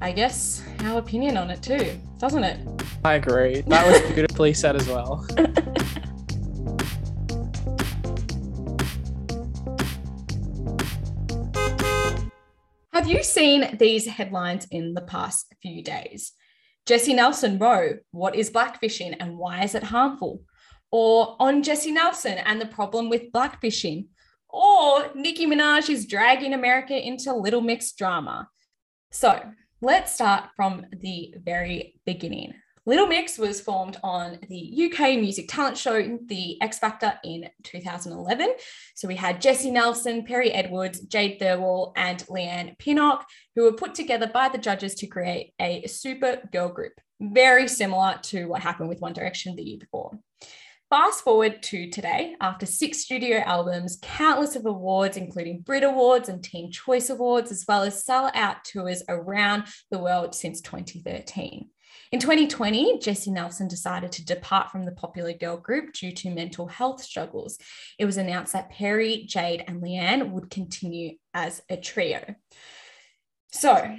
[0.00, 2.66] I guess, our opinion on it too, doesn't it?
[3.04, 3.62] I agree.
[3.62, 5.26] That was beautifully said as well.
[13.00, 16.32] Have you seen these headlines in the past few days?
[16.84, 20.42] Jesy Nelson Rowe, what is blackfishing and why is it harmful?
[20.92, 24.08] Or on Jesy Nelson and the problem with blackfishing?
[24.50, 28.50] Or Nicki Minaj is dragging America into Little Mix drama.
[29.10, 29.44] So
[29.80, 32.52] let's start from the very beginning.
[32.90, 38.52] Little Mix was formed on the UK music talent show, The X Factor, in 2011.
[38.96, 43.24] So we had Jesy Nelson, Perrie Edwards, Jade Thirlwall, and Leigh-Anne Pinnock,
[43.54, 48.18] who were put together by the judges to create a super girl group, very similar
[48.22, 50.18] to what happened with One Direction the year before.
[50.90, 56.42] Fast forward to today, after six studio albums, countless of awards, including Brit Awards and
[56.42, 61.70] Teen Choice Awards, as well as sell-out tours around the world since 2013.
[62.12, 66.66] In 2020, Jesy Nelson decided to depart from the popular girl group due to mental
[66.66, 67.56] health struggles.
[68.00, 72.34] It was announced that Perrie, Jade, and Leigh-Anne would continue as a trio.
[73.52, 73.96] So,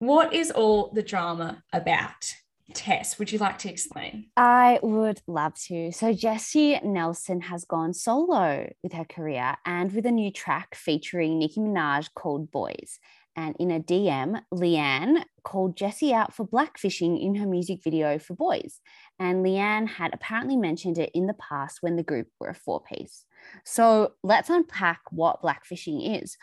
[0.00, 2.34] what is all the drama about?
[2.74, 4.26] Tess, would you like to explain?
[4.36, 5.92] I would love to.
[5.92, 11.38] So, Jesy Nelson has gone solo with her career and with a new track featuring
[11.38, 12.98] Nicki Minaj called Boys.
[13.36, 18.34] And in a DM, Leigh-Anne called Jesy out for blackfishing in her music video for
[18.34, 18.80] Boys.
[19.18, 22.80] And Leigh-Anne had apparently mentioned it in the past when the group were a four
[22.80, 23.24] piece.
[23.64, 26.36] So, let's unpack what blackfishing is.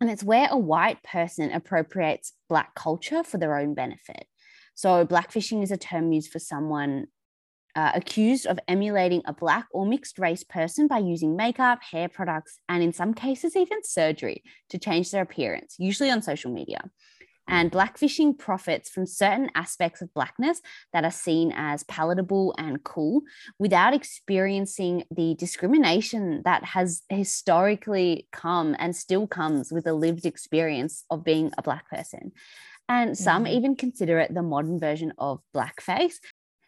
[0.00, 4.26] And it's where a white person appropriates Black culture for their own benefit.
[4.74, 7.06] So, blackfishing is a term used for someone
[7.76, 12.58] uh, accused of emulating a Black or mixed race person by using makeup, hair products,
[12.68, 16.90] and in some cases, even surgery to change their appearance, usually on social media.
[17.46, 20.62] And blackfishing profits from certain aspects of Blackness
[20.94, 23.20] that are seen as palatable and cool
[23.58, 31.04] without experiencing the discrimination that has historically come and still comes with a lived experience
[31.10, 32.32] of being a Black person.
[32.88, 33.52] And some Mhm.
[33.52, 36.16] even consider it the modern version of blackface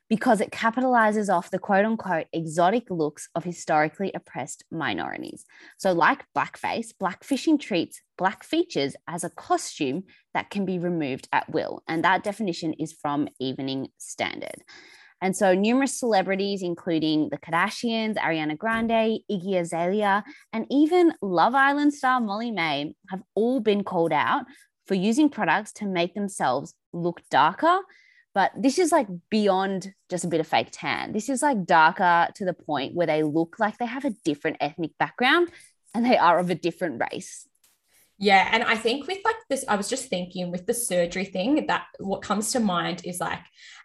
[0.09, 5.45] because it capitalizes off the quote unquote exotic looks of historically oppressed minorities.
[5.79, 11.51] So, like blackface, blackfishing treats black features as a costume that can be removed at
[11.51, 11.83] will.
[11.89, 14.63] And that definition is from Evening Standard.
[15.23, 21.95] And so, numerous celebrities, including the Kardashians, Ariana Grande, Iggy Azalea, and even Love Island
[21.95, 24.45] star Molly-Mae, have all been called out
[24.87, 27.79] for using products to make themselves look darker.
[28.37, 31.13] But this is like beyond just a bit of fake tan.
[31.13, 34.59] This is like darker to the point where they look like they have a different
[34.61, 35.49] ethnic background
[35.95, 37.49] and they are of a different race.
[38.19, 41.67] Yeah, and I think with like this, I was just thinking with the surgery thing
[41.69, 43.41] that what comes to mind is like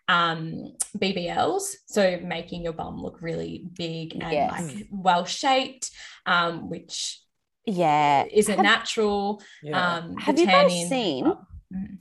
[0.09, 4.51] um BBLs, so making your bum look really big and Yes.
[4.51, 5.91] like well shaped,
[6.25, 7.21] um, which
[7.65, 8.25] Yeah.
[8.29, 9.41] isn't Have- natural.
[9.63, 9.95] Yeah.
[9.95, 11.39] Um, Have you guys seen- oh,
[11.73, 11.99] mm.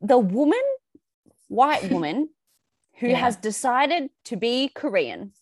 [0.00, 0.62] The woman,
[1.48, 2.28] white woman,
[2.98, 3.16] who Yeah.
[3.16, 5.32] has decided to be Korean.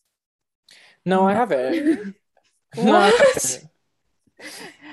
[1.05, 2.15] no, I haven't.
[2.77, 3.19] No, I What?
[3.19, 3.65] haven't.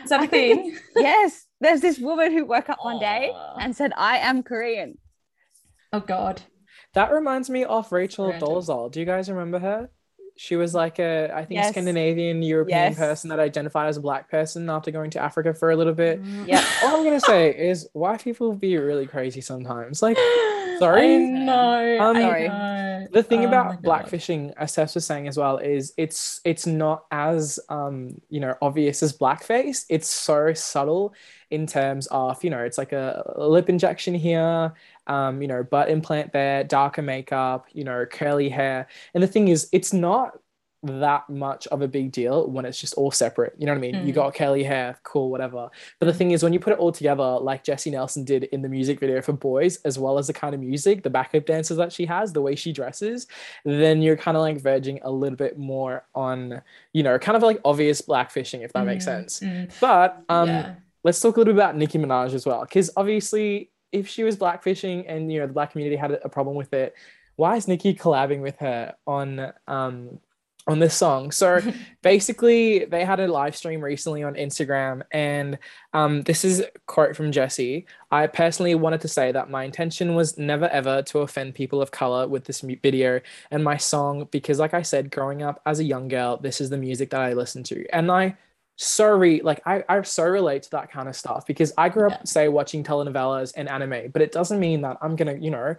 [0.04, 0.80] Is that I a think thing?
[0.96, 3.58] yes, there's this woman who woke up one day Aw.
[3.60, 4.98] and said, I am Korean.
[5.92, 6.42] Oh God.
[6.94, 8.48] That reminds me of Rachel Random.
[8.50, 8.92] Dolezal.
[8.92, 9.90] Do you guys remember her?
[10.38, 11.70] She was like a, I think, Yes.
[11.72, 12.98] Scandinavian European Yes.
[12.98, 16.24] person that identified as a black person after going to Africa for a little bit.
[16.24, 16.48] Mm.
[16.48, 16.64] Yeah.
[16.86, 20.02] All I'm gonna say is white people be really crazy sometimes.
[20.02, 20.18] Like
[20.74, 21.16] Sorry?
[21.16, 22.00] I know.
[22.00, 22.48] Um, I Sorry.
[22.48, 23.08] know.
[23.12, 23.84] the thing Oh about God.
[23.84, 28.56] blackfishing, as Steph was saying as well, is it's it's not as um you know
[28.62, 29.86] obvious as blackface.
[29.90, 31.14] It's so subtle
[31.52, 34.74] in terms of you know it's like a lip injection here,
[35.08, 39.48] um you know butt implant there, darker makeup, you know curly hair, and the thing
[39.50, 40.38] is it's not
[40.84, 43.54] that much of a big deal when it's just all separate.
[43.58, 44.06] You know what I mean?
[44.06, 44.16] You Mm.
[44.16, 45.70] got curly hair, cool, whatever.
[46.00, 48.62] But the thing is, when you put it all together, like Jesy Nelson did in
[48.62, 51.78] the music video for Boys, as well as the kind of music, the backup dancers
[51.78, 53.28] that she has, the way she dresses,
[53.64, 57.44] then you're kind of like verging a little bit more on, you know, kind of
[57.44, 59.40] like obvious blackfishing, if that makes Mm, sense.
[59.40, 60.76] mm, But um, yeah.
[61.04, 64.36] let's talk a little bit about Nicki Minaj as well, because obviously, if she was
[64.36, 66.94] blackfishing and you know the black community had a problem with it,
[67.36, 70.20] why is Nicki collabing with her on um
[70.68, 71.32] on this song?
[71.32, 71.60] So
[72.02, 75.58] basically, they had a live stream recently on Instagram, and
[75.94, 77.86] um, this is a quote from Jesy.
[78.12, 81.92] I personally wanted to say that my intention was never ever to offend people of
[81.92, 83.20] color with this video
[83.52, 86.70] and my song, because like I said, growing up as a young girl, this is
[86.70, 88.38] the music that I listened to, and I
[88.76, 92.08] so re like I, I so relate to that kind of stuff because I grew
[92.08, 92.24] up Yeah.
[92.26, 95.76] say watching telenovelas and anime, but it doesn't mean that I'm gonna, you know,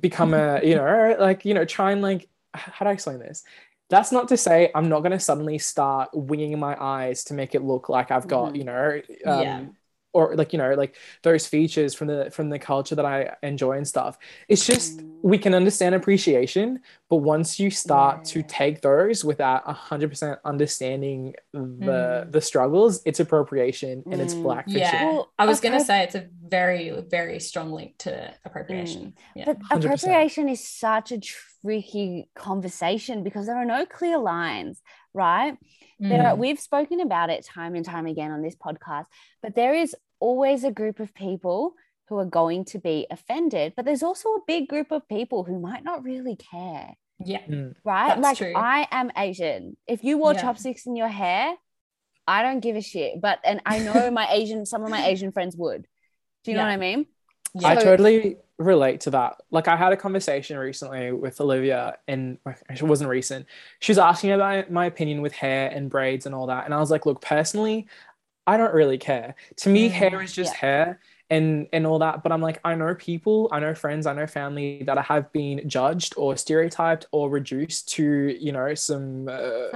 [0.00, 3.44] become a, you know, like, you know, try and like how do I explain this?
[3.90, 7.62] That's not to say I'm not gonna suddenly start winging my eyes to make it
[7.62, 8.56] look like I've got, Mhm.
[8.56, 9.66] you know, um, Yeah.
[10.12, 13.76] Or like, you know, like those features from the from the culture that I enjoy
[13.76, 14.18] and stuff.
[14.48, 15.10] It's just Mm.
[15.22, 21.34] we can understand appreciation, but once you start to take those without hundred percent understanding
[21.52, 21.58] the
[22.26, 22.32] Mm.
[22.32, 24.74] the struggles, it's appropriation and it's black blackfishing.
[24.78, 25.04] Yeah.
[25.04, 29.14] Well, I was going to say it's a very, very strong link to appropriation.
[29.36, 29.44] Yeah.
[29.46, 29.84] But 100%.
[29.84, 34.82] appropriation is such a tricky conversation because there are no clear lines,
[35.14, 35.56] right?
[35.98, 36.38] There are, Mm.
[36.38, 39.06] we've spoken about it time and time again on this podcast,
[39.42, 41.74] but there is always a group of people
[42.08, 45.60] who are going to be offended, but there's also a big group of people who
[45.60, 46.94] might not really care,
[47.24, 47.40] yeah.
[47.42, 47.74] Mm.
[47.84, 48.08] right?
[48.08, 48.52] That's like true.
[48.56, 49.76] I am Asian.
[49.86, 50.40] If you wore Yeah.
[50.42, 51.54] chopsticks in your hair,
[52.26, 53.20] I don't give a shit.
[53.20, 55.86] But and I know my Asian, some of my Asian friends would.
[56.44, 57.06] Do you know what I mean?
[57.64, 59.40] I totally relate to that.
[59.50, 62.38] Like I had a conversation recently with Olivia, and
[62.70, 63.46] it wasn't recent.
[63.80, 66.78] She was asking about my opinion with hair and braids and all that, and I
[66.78, 67.86] was like, "Look, personally,
[68.46, 69.34] I don't really care.
[69.58, 70.58] To me, Mm, hair is just yeah.
[70.58, 71.00] hair."
[71.32, 74.26] And, and all that, but I'm like, I know people, I know friends, I know
[74.26, 79.68] family that I have been judged or stereotyped or reduced to, you know, some uh,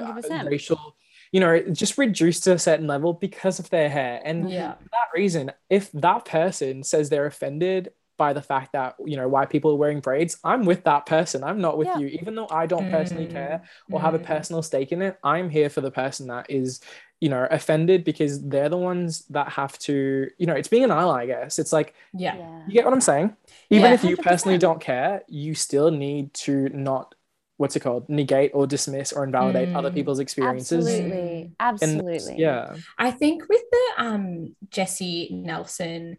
[0.43, 0.97] racial,
[1.35, 4.23] you know, just reduced to a certain level because of their hair.
[4.25, 4.75] And Yeah.
[4.83, 9.29] for that reason, if that person says they're offended by the fact that you know
[9.29, 11.43] white people are wearing braids, I'm with that person.
[11.45, 11.99] I'm not with Yeah.
[11.99, 14.25] you, even though I don't personally Mm, care or have a mm.
[14.25, 15.19] personal stake in it.
[15.25, 16.81] I'm here for the person that is,
[17.21, 20.93] you know, offended because they're the ones that have to, you know, it's being an
[20.93, 21.23] ally.
[21.25, 22.39] I guess it's like Yeah.
[22.39, 22.63] Yeah.
[22.67, 23.37] you get what I'm saying.
[23.71, 24.59] Even Yeah, if you personally 100%.
[24.59, 27.15] don't care, you still need to not
[27.57, 29.95] what's it called negate or dismiss or invalidate other Mm.
[29.95, 30.87] people's experiences.
[30.87, 31.43] Absolutely.
[31.43, 32.35] And Absolutely.
[32.39, 36.17] yeah, I think with the um Jesy Nelson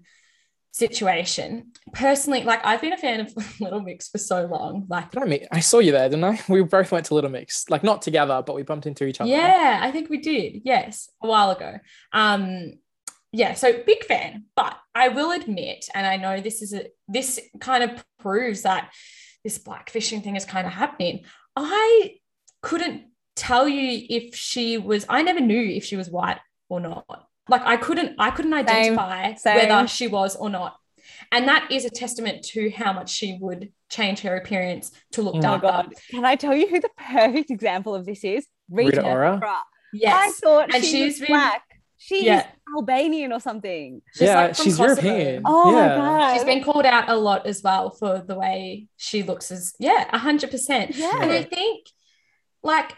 [0.71, 4.86] situation, personally, like I've been a fan of Little Mix for so long.
[4.89, 5.48] Like, did I meet?
[5.52, 6.39] I saw you there, didn't I?
[6.50, 9.30] We both went to Little Mix, like not together, but we bumped into each other.
[9.30, 10.62] yeah, I think we did.
[10.65, 11.76] Yes, a while ago.
[12.12, 12.74] Um,
[13.32, 17.39] yeah, so big fan, but I will admit, and I know this is a this
[17.60, 18.91] kind of proves that
[19.45, 21.23] this blackfishing thing is kind of happening.
[21.55, 22.15] I
[22.62, 23.03] couldn't
[23.38, 25.05] tell you if she was.
[25.08, 27.05] I never knew if she was white or not.
[27.47, 28.15] Like I couldn't.
[28.19, 29.55] I couldn't identify same.
[29.69, 30.75] whether she was or not.
[31.31, 35.36] And that is a testament to how much she would change her appearance to look
[35.36, 35.89] Oh my darker.
[36.10, 38.47] Can I tell you who the perfect example of this is?
[38.69, 39.39] Rita Ora?
[39.93, 40.13] Yes.
[40.13, 40.39] I Yes.
[40.39, 41.62] thought And she she's was been- black.
[42.06, 42.46] She's Yeah.
[42.78, 44.02] Albanian or something.
[44.13, 45.02] She's yeah, like from she's Kosovo.
[45.08, 45.41] European.
[45.44, 45.88] Oh yeah.
[45.88, 46.34] my god.
[46.36, 50.15] She's been called out a lot as well for the way she looks as yeah,
[50.15, 50.96] hundred percent.
[50.96, 51.20] Yeah.
[51.20, 51.88] And I think
[52.62, 52.94] like,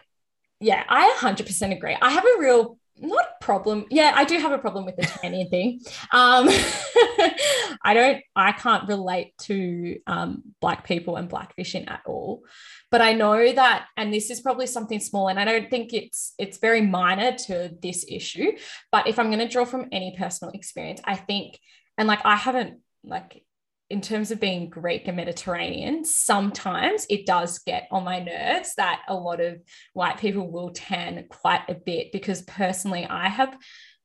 [0.60, 1.96] yeah, I hundred percent agree.
[2.02, 3.86] I have a real not a problem.
[3.90, 5.80] Yeah, I do have a problem with the Tannian thing.
[6.12, 6.50] Um
[7.84, 12.44] I don't I can't relate to um black people and black fishing at all.
[12.90, 16.34] But I know that, and this is probably something small, and I don't think it's
[16.40, 18.54] it's very minor to this issue.
[18.92, 21.60] But if I'm going to draw from any personal experience, I think,
[21.98, 23.44] and like I haven't like
[23.90, 29.02] in terms of being Greek and Mediterranean, sometimes it does get on my nerves that
[29.08, 29.62] a lot of
[29.94, 33.56] white people will tan quite a bit because personally, I have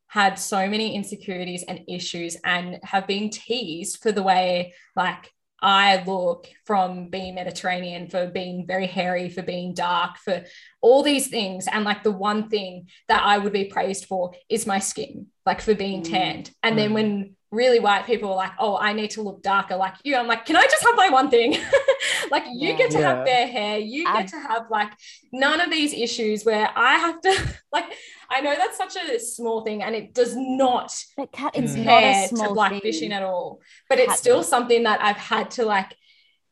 [0.07, 6.03] had so many insecurities and issues and have been teased for the way like I
[6.05, 10.45] look from being Mediterranean, for being very hairy, for being dark, for
[10.81, 11.67] all these things.
[11.71, 15.61] And like the one thing that I would be praised for is my skin, like
[15.61, 16.11] for being Mm.
[16.11, 16.51] tanned.
[16.65, 16.95] And then Mm.
[16.95, 20.27] when really white people are like, oh, I need to look darker like you, I'm
[20.27, 21.53] like, can I just have my one thing?
[22.31, 22.77] like you Yeah.
[22.79, 23.15] get to Yeah.
[23.17, 24.91] have fair hair, you Ab- get to have like
[25.33, 27.85] none of these issues where I have to, like,
[28.31, 31.85] I know that's such a small thing and it does not But cat, it's Mm.
[31.85, 33.13] not a compare to small blackfishing thing.
[33.13, 33.61] at all.
[33.89, 34.49] But it's still does.
[34.49, 35.95] something that I've had to like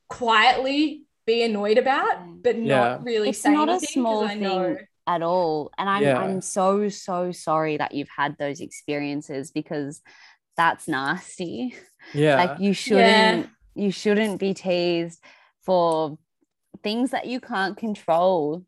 [0.09, 4.35] quietly be annoyed about, but not really It's say not a anything 'cause small I
[4.35, 4.74] know.
[4.77, 4.87] thing.
[5.07, 5.72] at all.
[5.79, 6.18] And I'm Yeah.
[6.18, 10.03] I'm so so sorry that you've had those experiences because
[10.61, 11.75] that's nasty.
[12.13, 12.37] Yeah.
[12.37, 15.23] Like you shouldn't you shouldn't be teased
[15.63, 16.19] for
[16.83, 18.67] things that you can't control.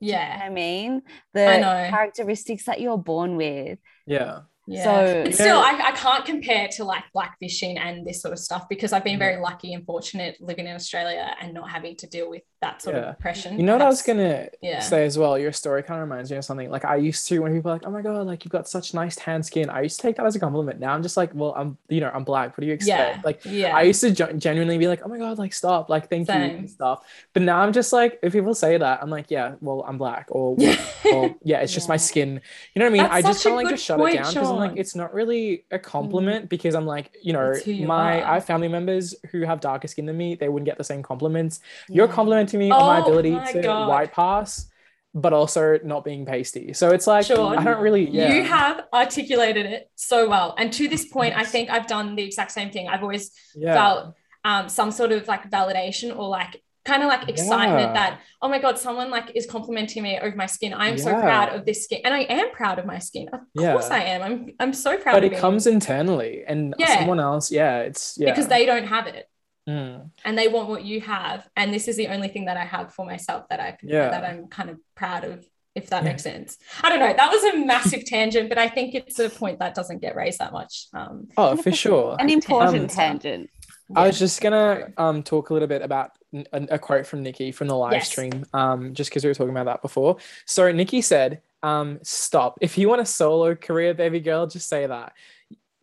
[0.00, 0.36] You know Yeah.
[0.36, 1.02] what I mean?
[1.32, 1.90] The I know.
[1.90, 3.78] characteristics that you're born with.
[4.06, 4.40] yeah.
[4.66, 4.84] Yeah.
[4.84, 8.68] So- but still, I, I can't compare to like blackfishing and this sort of stuff
[8.68, 9.26] because I've been mm.
[9.26, 12.94] very lucky and fortunate living in Australia and not having to deal with that sort
[12.94, 13.02] Yeah.
[13.02, 13.58] of oppression.
[13.58, 14.80] You know what I was gonna Yeah.
[14.80, 15.38] say as well?
[15.38, 16.70] Your story kind of reminds me of something.
[16.70, 18.92] Like I used to when people are like, "Oh my god, like you've got such
[18.92, 20.78] nice tan skin." I used to take that as a compliment.
[20.78, 22.50] Now I'm just like, "Well, I'm you know I'm black.
[22.50, 23.22] What do you expect?" Yeah.
[23.24, 23.76] Like Yeah.
[23.76, 26.34] I used to gen- genuinely be like, "Oh my god, like stop, like thank you
[26.34, 26.58] Same.
[26.58, 27.02] and stuff."
[27.32, 30.26] But now I'm just like, if people say that, I'm like, "Yeah, well, I'm black,"
[30.30, 30.56] or,
[31.12, 32.40] or yeah, it's just my skin.
[32.74, 33.02] You know what I mean?
[33.04, 34.94] That's I just kind of like just shut point, it down because I'm like, it's
[34.94, 35.82] not really a mm.
[35.82, 38.24] compliment because I'm like, you know, you my are.
[38.32, 40.34] I have family members who have darker skin than me.
[40.34, 41.60] They wouldn't get the same compliments.
[41.88, 42.12] You're Yeah.
[42.50, 43.88] Complimenting me on my Oh ability my to God.
[43.88, 44.66] white pass,
[45.14, 46.72] but also not being pasty.
[46.72, 48.08] So it's like Sean, I don't really.
[48.08, 48.32] Yeah.
[48.34, 50.54] You have articulated it so well.
[50.58, 52.88] And to this point, I think I've done the exact same thing.
[52.88, 53.74] I've always yeah.
[53.74, 57.92] felt um, some sort of like validation or like kind of like excitement Yeah.
[57.92, 61.50] that oh my god someone like is complimenting me over my skin i'm so proud
[61.50, 63.72] of this skin and i am proud of my skin of Yeah.
[63.72, 66.74] course i am i'm i'm so proud but of it But it comes internally, and
[66.78, 66.96] Yeah.
[67.00, 67.52] someone else.
[67.52, 68.30] Yeah, it's yeah.
[68.30, 69.28] because they don't have it
[69.70, 70.10] Mm.
[70.24, 72.86] and they want what you have and this is the only thing that i have
[72.96, 74.10] for myself that i Yeah.
[74.14, 76.10] that i'm kind of proud of if that Yeah.
[76.10, 79.30] makes sense i don't know that was a massive tangent but i think it's a
[79.42, 82.16] point that doesn't get raised that much um Oh, for sure.
[82.18, 83.50] An important Um, tangent.
[83.94, 86.10] I was just gonna um talk a little bit about
[86.52, 88.08] a quote from Nicki from the live Yes.
[88.08, 90.16] stream, um, just because we were talking about that before.
[90.46, 92.58] So Nicki said, um, "Stop.
[92.60, 95.12] If you want a solo career, baby girl, just say that."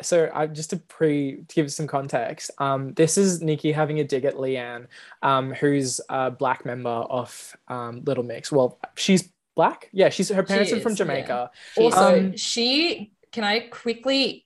[0.02, 4.04] So I just to pre to give some context, um, this is Nicki having a
[4.04, 4.88] dig at Leigh-Anne,
[5.24, 8.52] um, who's a black member of um, Little Mix.
[8.52, 9.90] Well, she's black.
[9.92, 10.98] Yeah, she's her parents are is, from yeah.
[10.98, 11.52] Jamaica.
[11.78, 14.46] also Um, she can i quickly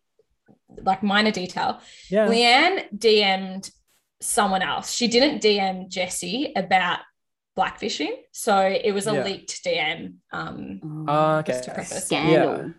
[0.84, 2.28] like minor detail Yeah.
[2.28, 3.72] Leigh-Anne DM'd
[4.22, 4.92] someone else.
[4.92, 7.00] She didn't DM Jesy about
[7.58, 8.14] blackfishing.
[8.32, 9.24] So it was a Yeah.
[9.26, 10.14] leaked DM.
[10.32, 11.52] Um, Uh, okay.
[11.52, 12.06] just to preface.
[12.06, 12.74] Scandal.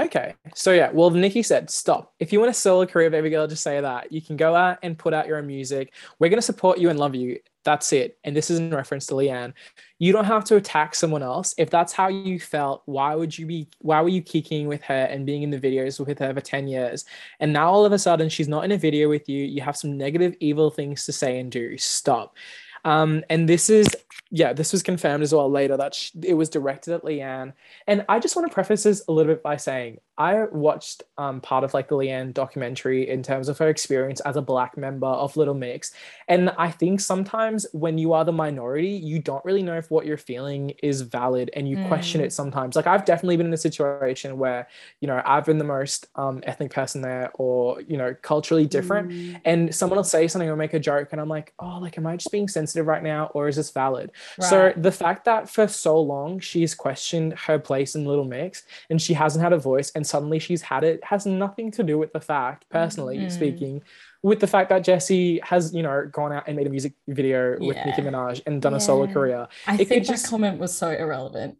[0.00, 0.34] Okay.
[0.54, 2.14] So yeah, well Nicki said, stop.
[2.18, 4.10] If you want a solo career, baby girl, just say that.
[4.10, 5.92] You can go out and put out your own music.
[6.18, 7.38] We're gonna support you and love you.
[7.64, 8.16] That's it.
[8.24, 9.52] And this is in reference to Leigh-Anne.
[9.98, 11.54] You don't have to attack someone else.
[11.58, 15.04] If that's how you felt, why would you be why were you kicking with her
[15.04, 17.04] and being in the videos with her for 10 years?
[17.38, 19.44] And now all of a sudden she's not in a video with you.
[19.44, 21.76] You have some negative, evil things to say and do.
[21.76, 22.36] Stop.
[22.84, 23.88] Um, and this is
[24.30, 27.52] yeah, this was confirmed as well later that it was directed at Leigh-Anne.
[27.86, 31.40] And I just want to preface this a little bit by saying I watched um,
[31.40, 35.06] part of like the Leigh-Anne documentary in terms of her experience as a black member
[35.06, 35.92] of Little Mix.
[36.28, 40.04] And I think sometimes when you are the minority, you don't really know if what
[40.06, 42.24] you're feeling is valid and you question Mm.
[42.26, 42.76] it sometimes.
[42.76, 44.68] Like I've definitely been in a situation where,
[45.00, 49.08] you know, I've been the most um, ethnic person there or, you know, culturally different
[49.10, 49.40] Mm.
[49.46, 52.06] and someone will say something or make a joke and i'm like oh like am
[52.06, 54.10] i just being sensitive right now or is this valid
[54.50, 59.00] so the fact that for so long she's questioned her place in little mix and
[59.00, 62.12] she hasn't had a voice and suddenly she's had it has nothing to do with
[62.12, 63.30] the fact personally Mm.
[63.30, 63.82] speaking
[64.22, 67.56] with the fact that Jesy has, you know, gone out and made a music video
[67.58, 67.86] with Yeah.
[67.86, 69.46] Nicki Minaj and done a solo career.
[69.66, 71.56] I It could think just- that comment was so irrelevant.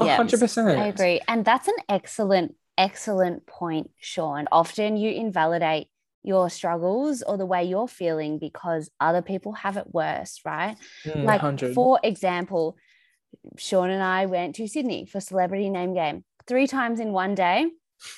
[0.00, 0.16] A Yeah.
[0.16, 0.68] hundred percent.
[0.78, 1.20] I agree.
[1.28, 4.46] And that's an excellent, excellent point, Sean.
[4.52, 5.86] Often you invalidate
[6.22, 10.76] your struggles or the way you're feeling because other people have it worse, right?
[11.04, 11.74] Mm, like, 100.
[11.74, 12.76] for example,
[13.56, 17.70] Sean and I went to Sydney for celebrity name game three times in one day.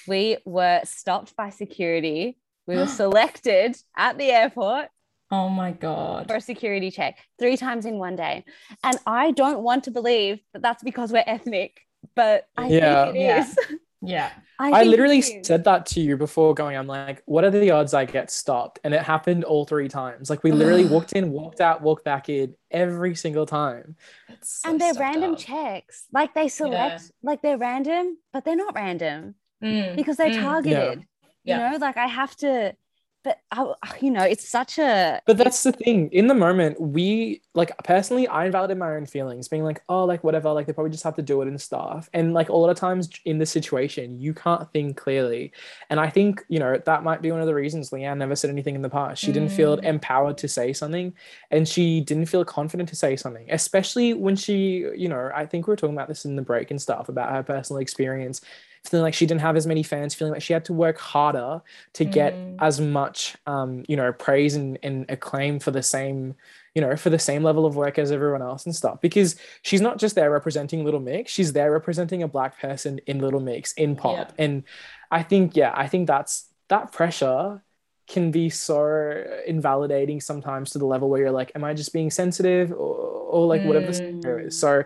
[0.06, 2.38] We were stopped by security.
[2.66, 4.88] We were selected at the airport
[5.30, 6.28] Oh my God.
[6.28, 8.44] for a security check three times in one day.
[8.84, 11.80] And I don't want to believe that that's because we're ethnic,
[12.14, 13.06] but I Yeah.
[13.06, 13.40] think it Yeah.
[13.40, 13.58] is.
[14.02, 14.30] Yeah.
[14.58, 16.76] I think it literally said that to you before going.
[16.76, 18.78] I'm like, what are the odds I get stopped?
[18.84, 20.30] And it happened all three times.
[20.30, 23.96] Like we literally walked in, walked out, walked back in every single time.
[24.42, 25.38] So and they're random up.
[25.38, 26.04] checks.
[26.12, 30.42] Like they select, like they're random, but they're not random Mm, because they're mm.
[30.42, 31.06] targeted.
[31.44, 31.72] Yeah.
[31.72, 32.74] You know, like I have to,
[33.22, 35.20] but I, you know, it's such a.
[35.26, 36.10] But that's the thing.
[36.12, 40.22] In the moment, we like personally, I invalidated my own feelings, being like, oh, like
[40.22, 42.08] whatever, like they probably just have to do it and stuff.
[42.12, 45.52] And like a lot of times in this situation, you can't think clearly.
[45.90, 48.50] And I think, you know, that might be one of the reasons Leigh-Anne never said
[48.50, 49.22] anything in the past.
[49.22, 49.84] She didn't feel Mm.
[49.84, 51.12] empowered to say something
[51.50, 55.66] and she didn't feel confident to say something, especially when she, you know, I think
[55.66, 58.40] we were talking about this in the break and stuff about her personal experience
[58.88, 61.62] feeling like she didn't have as many fans, feeling like she had to work harder
[61.94, 62.56] to get Mm.
[62.60, 66.34] as much, um, you know, praise and, and acclaim for the same,
[66.74, 69.00] you know, for the same level of work as everyone else and stuff.
[69.00, 73.18] Because she's not just there representing Little Mix, she's there representing a black person in
[73.18, 74.32] Little Mix in pop.
[74.38, 74.62] And
[75.10, 77.62] I think, yeah, I think that's that pressure
[78.08, 82.10] can be so invalidating sometimes to the level where you're like, am I just being
[82.10, 84.58] sensitive or, or like whatever the scenario is?
[84.58, 84.84] So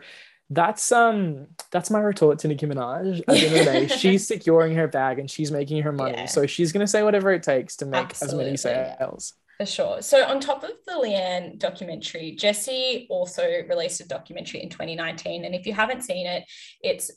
[0.51, 3.20] that's um that's my retort to Nicki Minaj.
[3.20, 6.18] At the end of the day, she's securing her bag and she's making her money.
[6.18, 6.26] Yeah.
[6.26, 8.57] So she's gonna say whatever it takes to make as many Absolutely.
[8.57, 9.34] sales.
[9.61, 10.01] For sure.
[10.01, 15.44] So, on top of the Leigh-Anne documentary, Jesy also released a documentary in 2019.
[15.44, 16.44] And if you haven't seen it,
[16.80, 17.11] it's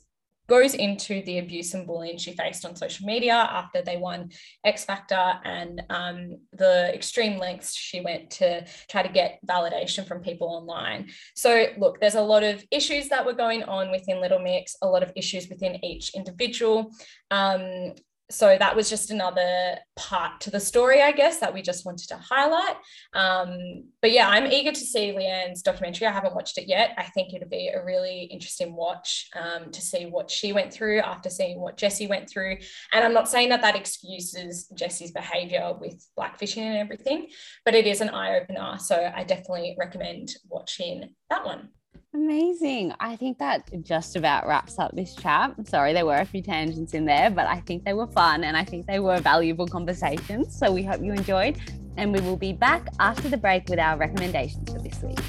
[0.47, 4.29] goes into the abuse and bullying she faced on social media after they won
[4.65, 10.21] X Factor and um, the extreme lengths she went to try to get validation from
[10.21, 11.09] people online.
[11.35, 14.87] So, look, there's a lot of issues that were going on within Little Mix, a
[14.87, 16.91] lot of issues within each individual.
[17.31, 17.93] Um,
[18.33, 22.07] so that was just another part to the story, I guess, that we just wanted
[22.09, 22.77] to highlight.
[23.13, 26.07] Um, but yeah, I'm eager to see Leigh-Anne's documentary.
[26.07, 26.95] I haven't watched it yet.
[26.97, 30.99] I think it'll be a really interesting watch um, to see what she went through
[31.01, 32.57] after seeing what Jesy went through.
[32.91, 37.27] And I'm not saying that that excuses Jesy's behavior with blackfishing and everything,
[37.65, 38.77] but it is an eye opener.
[38.79, 41.69] So I definitely recommend watching that one.
[42.15, 42.93] Amazing.
[42.99, 45.55] I think that just about wraps up this chat.
[45.67, 48.55] Sorry, there were a few tangents in there, but I think they were fun and
[48.55, 50.55] I think they were valuable conversations.
[50.55, 51.57] So we hope you enjoyed.
[51.97, 55.19] And we will be back after the break with our recommendations for this week.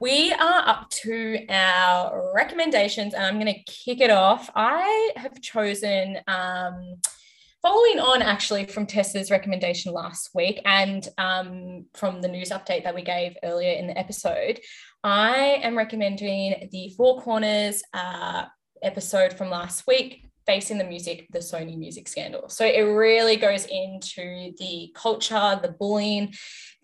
[0.00, 4.50] We are up to our recommendations, and I'm going to kick it off.
[4.54, 6.96] I have chosen, um,
[7.64, 12.94] following on actually from Tessa's recommendation last week and um, from the news update that
[12.94, 14.60] we gave earlier in the episode,
[15.02, 18.44] I am recommending the Four Corners uh,
[18.82, 20.28] episode from last week.
[20.46, 22.50] Facing the music, the Sony music scandal.
[22.50, 26.34] So it really goes into the culture, the bullying,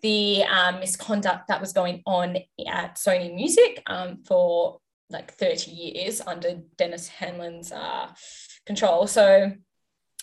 [0.01, 4.79] the um, misconduct that was going on at Sony Music um, for
[5.11, 8.07] like 30 years under Denis Handlin's uh,
[8.65, 9.05] control.
[9.05, 9.51] So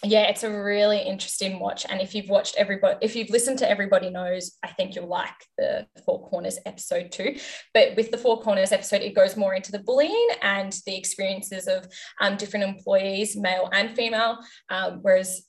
[0.05, 1.85] yeah, it's a really interesting watch.
[1.89, 5.35] And if you've watched everybody, if you've listened to Everybody Knows, I think you'll like
[5.57, 7.37] the Four Corners episode too.
[7.75, 11.67] But with the Four Corners episode, it goes more into the bullying and the experiences
[11.67, 11.89] of
[12.21, 14.39] um, different employees, male and female.
[14.69, 15.43] Um, whereas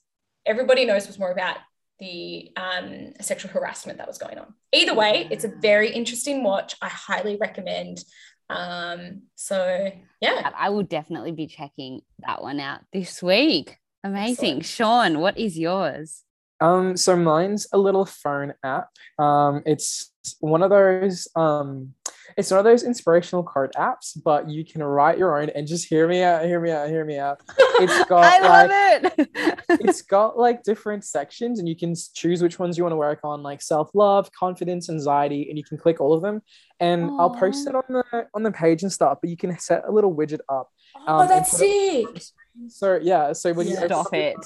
[0.46, 1.58] Everybody Knows was more about
[2.00, 4.54] the um, sexual harassment that was going on.
[4.72, 6.74] Either way, it's a very interesting watch.
[6.80, 8.02] I highly recommend.
[8.48, 13.76] Um, so yeah, I will definitely be checking that one out this week.
[14.04, 14.58] Amazing.
[14.58, 14.64] Excellent.
[14.64, 16.22] Sean, what is yours?
[16.62, 18.88] Um, so mine's a little phone app.
[19.18, 21.26] Um, it's one of those.
[21.34, 21.94] Um,
[22.36, 25.88] it's one of those inspirational quote apps, but you can write your own and just
[25.88, 27.40] hear me out, hear me out, hear me out.
[27.80, 29.28] It's got I like love it.
[29.80, 33.20] it's got like different sections, and you can choose which ones you want to work
[33.24, 36.42] on, like self love, confidence, anxiety, and you can click all of them.
[36.78, 39.18] And I'll post it on the on the page and stuff.
[39.22, 40.68] But you can set a little widget up.
[40.96, 42.22] oh, Um, and that's put it- sick.
[42.68, 44.36] So yeah, so when you open Stop up it.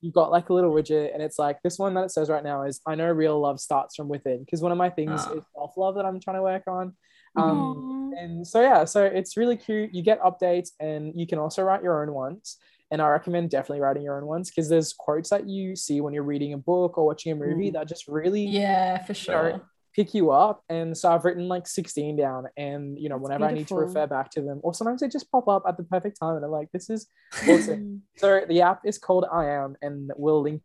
[0.00, 2.42] you've got like a little widget and it's like this one that it says right
[2.42, 5.34] now is I know real love starts from within because one of my things Ah.
[5.34, 6.94] is self love that I'm trying to work on.
[7.36, 9.94] Um, and so yeah, so it's really cute.
[9.94, 12.58] You get updates and you can also write your own ones.
[12.90, 16.12] And I recommend definitely writing your own ones because there's quotes that you see when
[16.12, 19.62] you're reading a book or watching a movie that just really Yeah, for know, sure.
[19.94, 20.62] Pick you up.
[20.68, 23.74] And so I've written like 16 down and you know, That's whenever I need to
[23.74, 26.44] refer back to them, or sometimes they just pop up at the perfect time and
[26.44, 27.06] I'm like, this is
[27.48, 28.02] awesome.
[28.16, 30.62] So the app is called I Am, and we'll link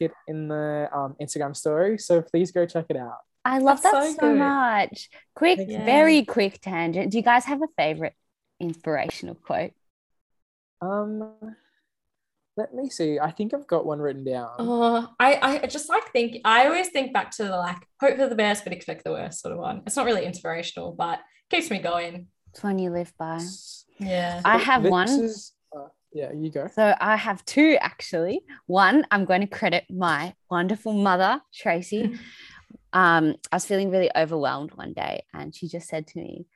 [0.00, 1.98] it in the um, Instagram story.
[1.98, 3.18] So please go check it out.
[3.44, 5.08] I love That's that so so, much.
[5.34, 5.78] Quick, Thank you.
[5.78, 7.10] very quick tangent.
[7.12, 8.14] Do you guys have a favorite
[8.60, 9.72] inspirational quote?
[10.80, 11.32] Um,
[12.58, 13.20] let me see.
[13.20, 14.50] I think I've got one written down.
[14.58, 18.28] Oh, I, I just like think I always think back to the like hope for
[18.28, 19.82] the best but expect the worst sort of one.
[19.86, 22.26] It's not really inspirational, but keeps me going.
[22.50, 23.40] It's one you live by.
[24.00, 24.42] Yeah.
[24.44, 25.08] I have This one.
[25.08, 26.66] is- uh, yeah, you go.
[26.66, 28.40] So I have two actually.
[28.66, 32.18] One, I'm going to credit my wonderful mother, Tracy.
[32.92, 36.46] um, I was feeling really overwhelmed one day, and she just said to me,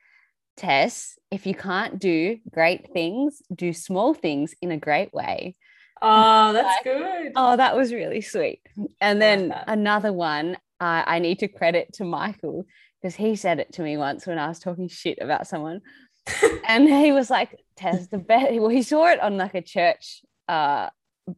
[0.57, 5.55] Tess, if you can't do great things, do small things in a great way.
[6.03, 7.31] Oh, that's good.
[7.35, 8.59] Oh, that was really sweet.
[8.99, 12.65] And then another one uh, I need to credit to Michael
[13.01, 15.79] because he said it to me once when I was talking shit about someone.
[16.67, 18.53] and he was like, Tess, the best.
[18.55, 20.89] Well, he saw it on like a church uh,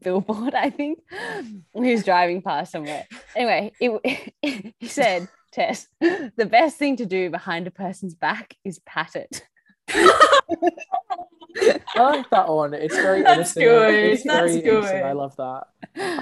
[0.01, 0.99] billboard, I think.
[1.73, 3.05] He was driving past somewhere.
[3.35, 4.33] Anyway, it,
[4.79, 9.43] he said, Tess, the best thing to do behind a person's back is pat it.
[11.57, 12.73] I like that one.
[12.73, 13.65] It's very That's innocent.
[13.65, 15.03] good, It's that's very innocent.
[15.05, 15.63] I love that.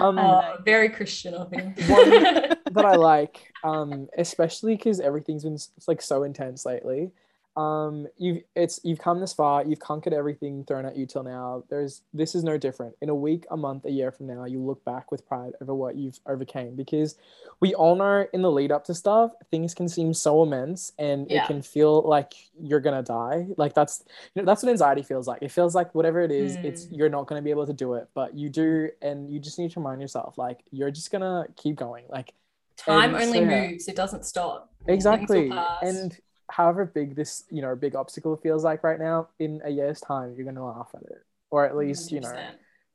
[0.01, 1.73] Um, Oh, very Christian of him.
[1.87, 5.57] One that I like, um, especially because everything's been
[5.87, 7.11] like so intense lately.
[7.55, 9.63] Um, you've it's you've come this far.
[9.63, 11.63] You've conquered everything thrown at you till now.
[11.69, 12.95] There's this is no different.
[13.01, 15.75] In a week, a month, a year from now, you look back with pride over
[15.75, 17.15] what you've overcame because
[17.59, 21.29] we all know in the lead up to stuff, things can seem so immense and
[21.29, 21.43] Yeah.
[21.43, 23.47] it can feel like you're gonna die.
[23.55, 25.43] Like that's you know that's what anxiety feels like.
[25.43, 26.97] It feels like whatever it is, it's Mm.
[26.97, 29.69] you're not gonna be able to do it, but you do, and you just need
[29.71, 32.05] to remind yourself like you're just gonna keep going.
[32.09, 32.33] Like
[32.77, 33.67] Time only so, yeah.
[33.69, 34.73] moves, it doesn't stop.
[34.87, 35.51] exactly
[35.83, 36.17] and
[36.57, 40.27] however big this you know big obstacle feels like right now in a year's time
[40.35, 42.33] you're gonna laugh at it or at least you know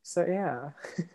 [0.03, 0.71] so yeah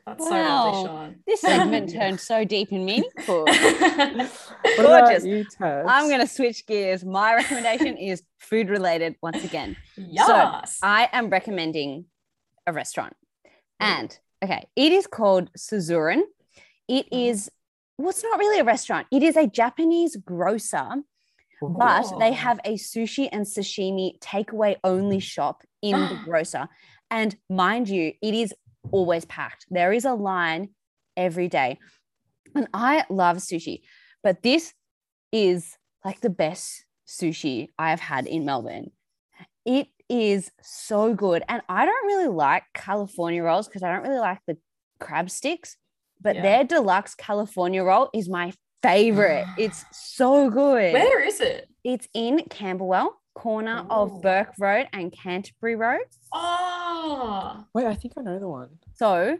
[0.05, 1.15] That's so lovely, Sean.
[1.25, 3.43] This segment turned so deep and meaningful.
[3.45, 5.23] what Gorgeous.
[5.23, 5.85] about you Tess?
[5.87, 7.03] I'm going to switch gears.
[7.03, 9.77] My recommendation is food related once again.
[9.97, 10.77] yes.
[10.83, 12.05] I am recommending
[12.67, 13.15] a restaurant.
[13.79, 16.21] And okay, it is called Suzuran.
[16.87, 17.29] it is Mhm.
[17.31, 17.51] is,
[17.97, 20.89] well, it's not really a restaurant, it is a Japanese grocer,
[21.61, 21.75] Ooh.
[21.77, 26.67] but they have a sushi and sashimi takeaway only shop in the grocer.
[27.11, 28.53] And mind you, it is
[28.91, 29.65] always packed.
[29.69, 30.69] There is a line
[31.15, 31.79] every day.
[32.55, 33.81] And I love sushi,
[34.23, 34.73] but this
[35.31, 35.75] is
[36.05, 38.91] like the best sushi I have had in Melbourne.
[39.65, 41.43] It is so good.
[41.47, 44.57] And I don't really like California rolls because I don't really like the
[44.99, 45.77] crab sticks,
[46.21, 46.41] but Yeah.
[46.41, 48.51] their deluxe California roll is my
[48.84, 49.45] favorite.
[49.57, 50.93] it's so good.
[50.93, 51.67] Where is it?
[51.84, 53.93] It's in Camberwell, corner Ooh.
[53.93, 56.05] of Burke Road and Canterbury Road.
[56.34, 59.38] Oh, wait i think i know the one So,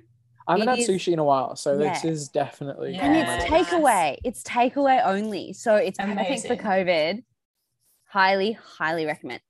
[0.48, 3.06] i haven't It had is- sushi in a while so this is definitely Yeah.
[3.06, 3.70] and it's my list.
[3.72, 4.18] Takeaway.
[4.24, 5.54] It's takeaway only.
[5.54, 7.24] So it's perfect for COVID.
[8.06, 9.41] Highly, highly recommend.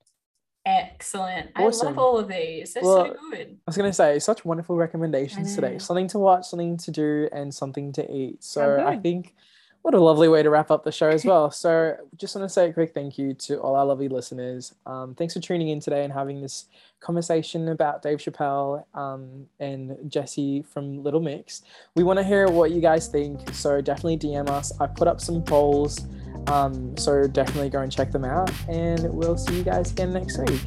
[0.66, 1.50] excellent.
[1.56, 2.74] I love all of these.
[2.74, 3.48] They're Well, so good.
[3.52, 5.78] I was gonna say such wonderful recommendations today.
[5.80, 8.44] Something to watch, something to do, and something to eat.
[8.44, 9.36] So I think
[9.84, 11.52] what a lovely way to wrap up the show as well.
[11.52, 14.74] so just want to say a quick thank you to all our lovely listeners.
[14.86, 16.66] Um, thanks for tuning in today and having this
[17.00, 21.62] conversation about Dave Chappelle um, and Jesy from Little Mix.
[21.96, 23.54] We want to hear what you guys think.
[23.54, 24.72] So definitely DM us.
[24.80, 26.08] I put up some polls.
[26.48, 28.52] Um, so definitely go and check them out.
[28.70, 30.62] And we'll see you guys again next week.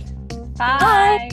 [0.56, 1.30] Bye.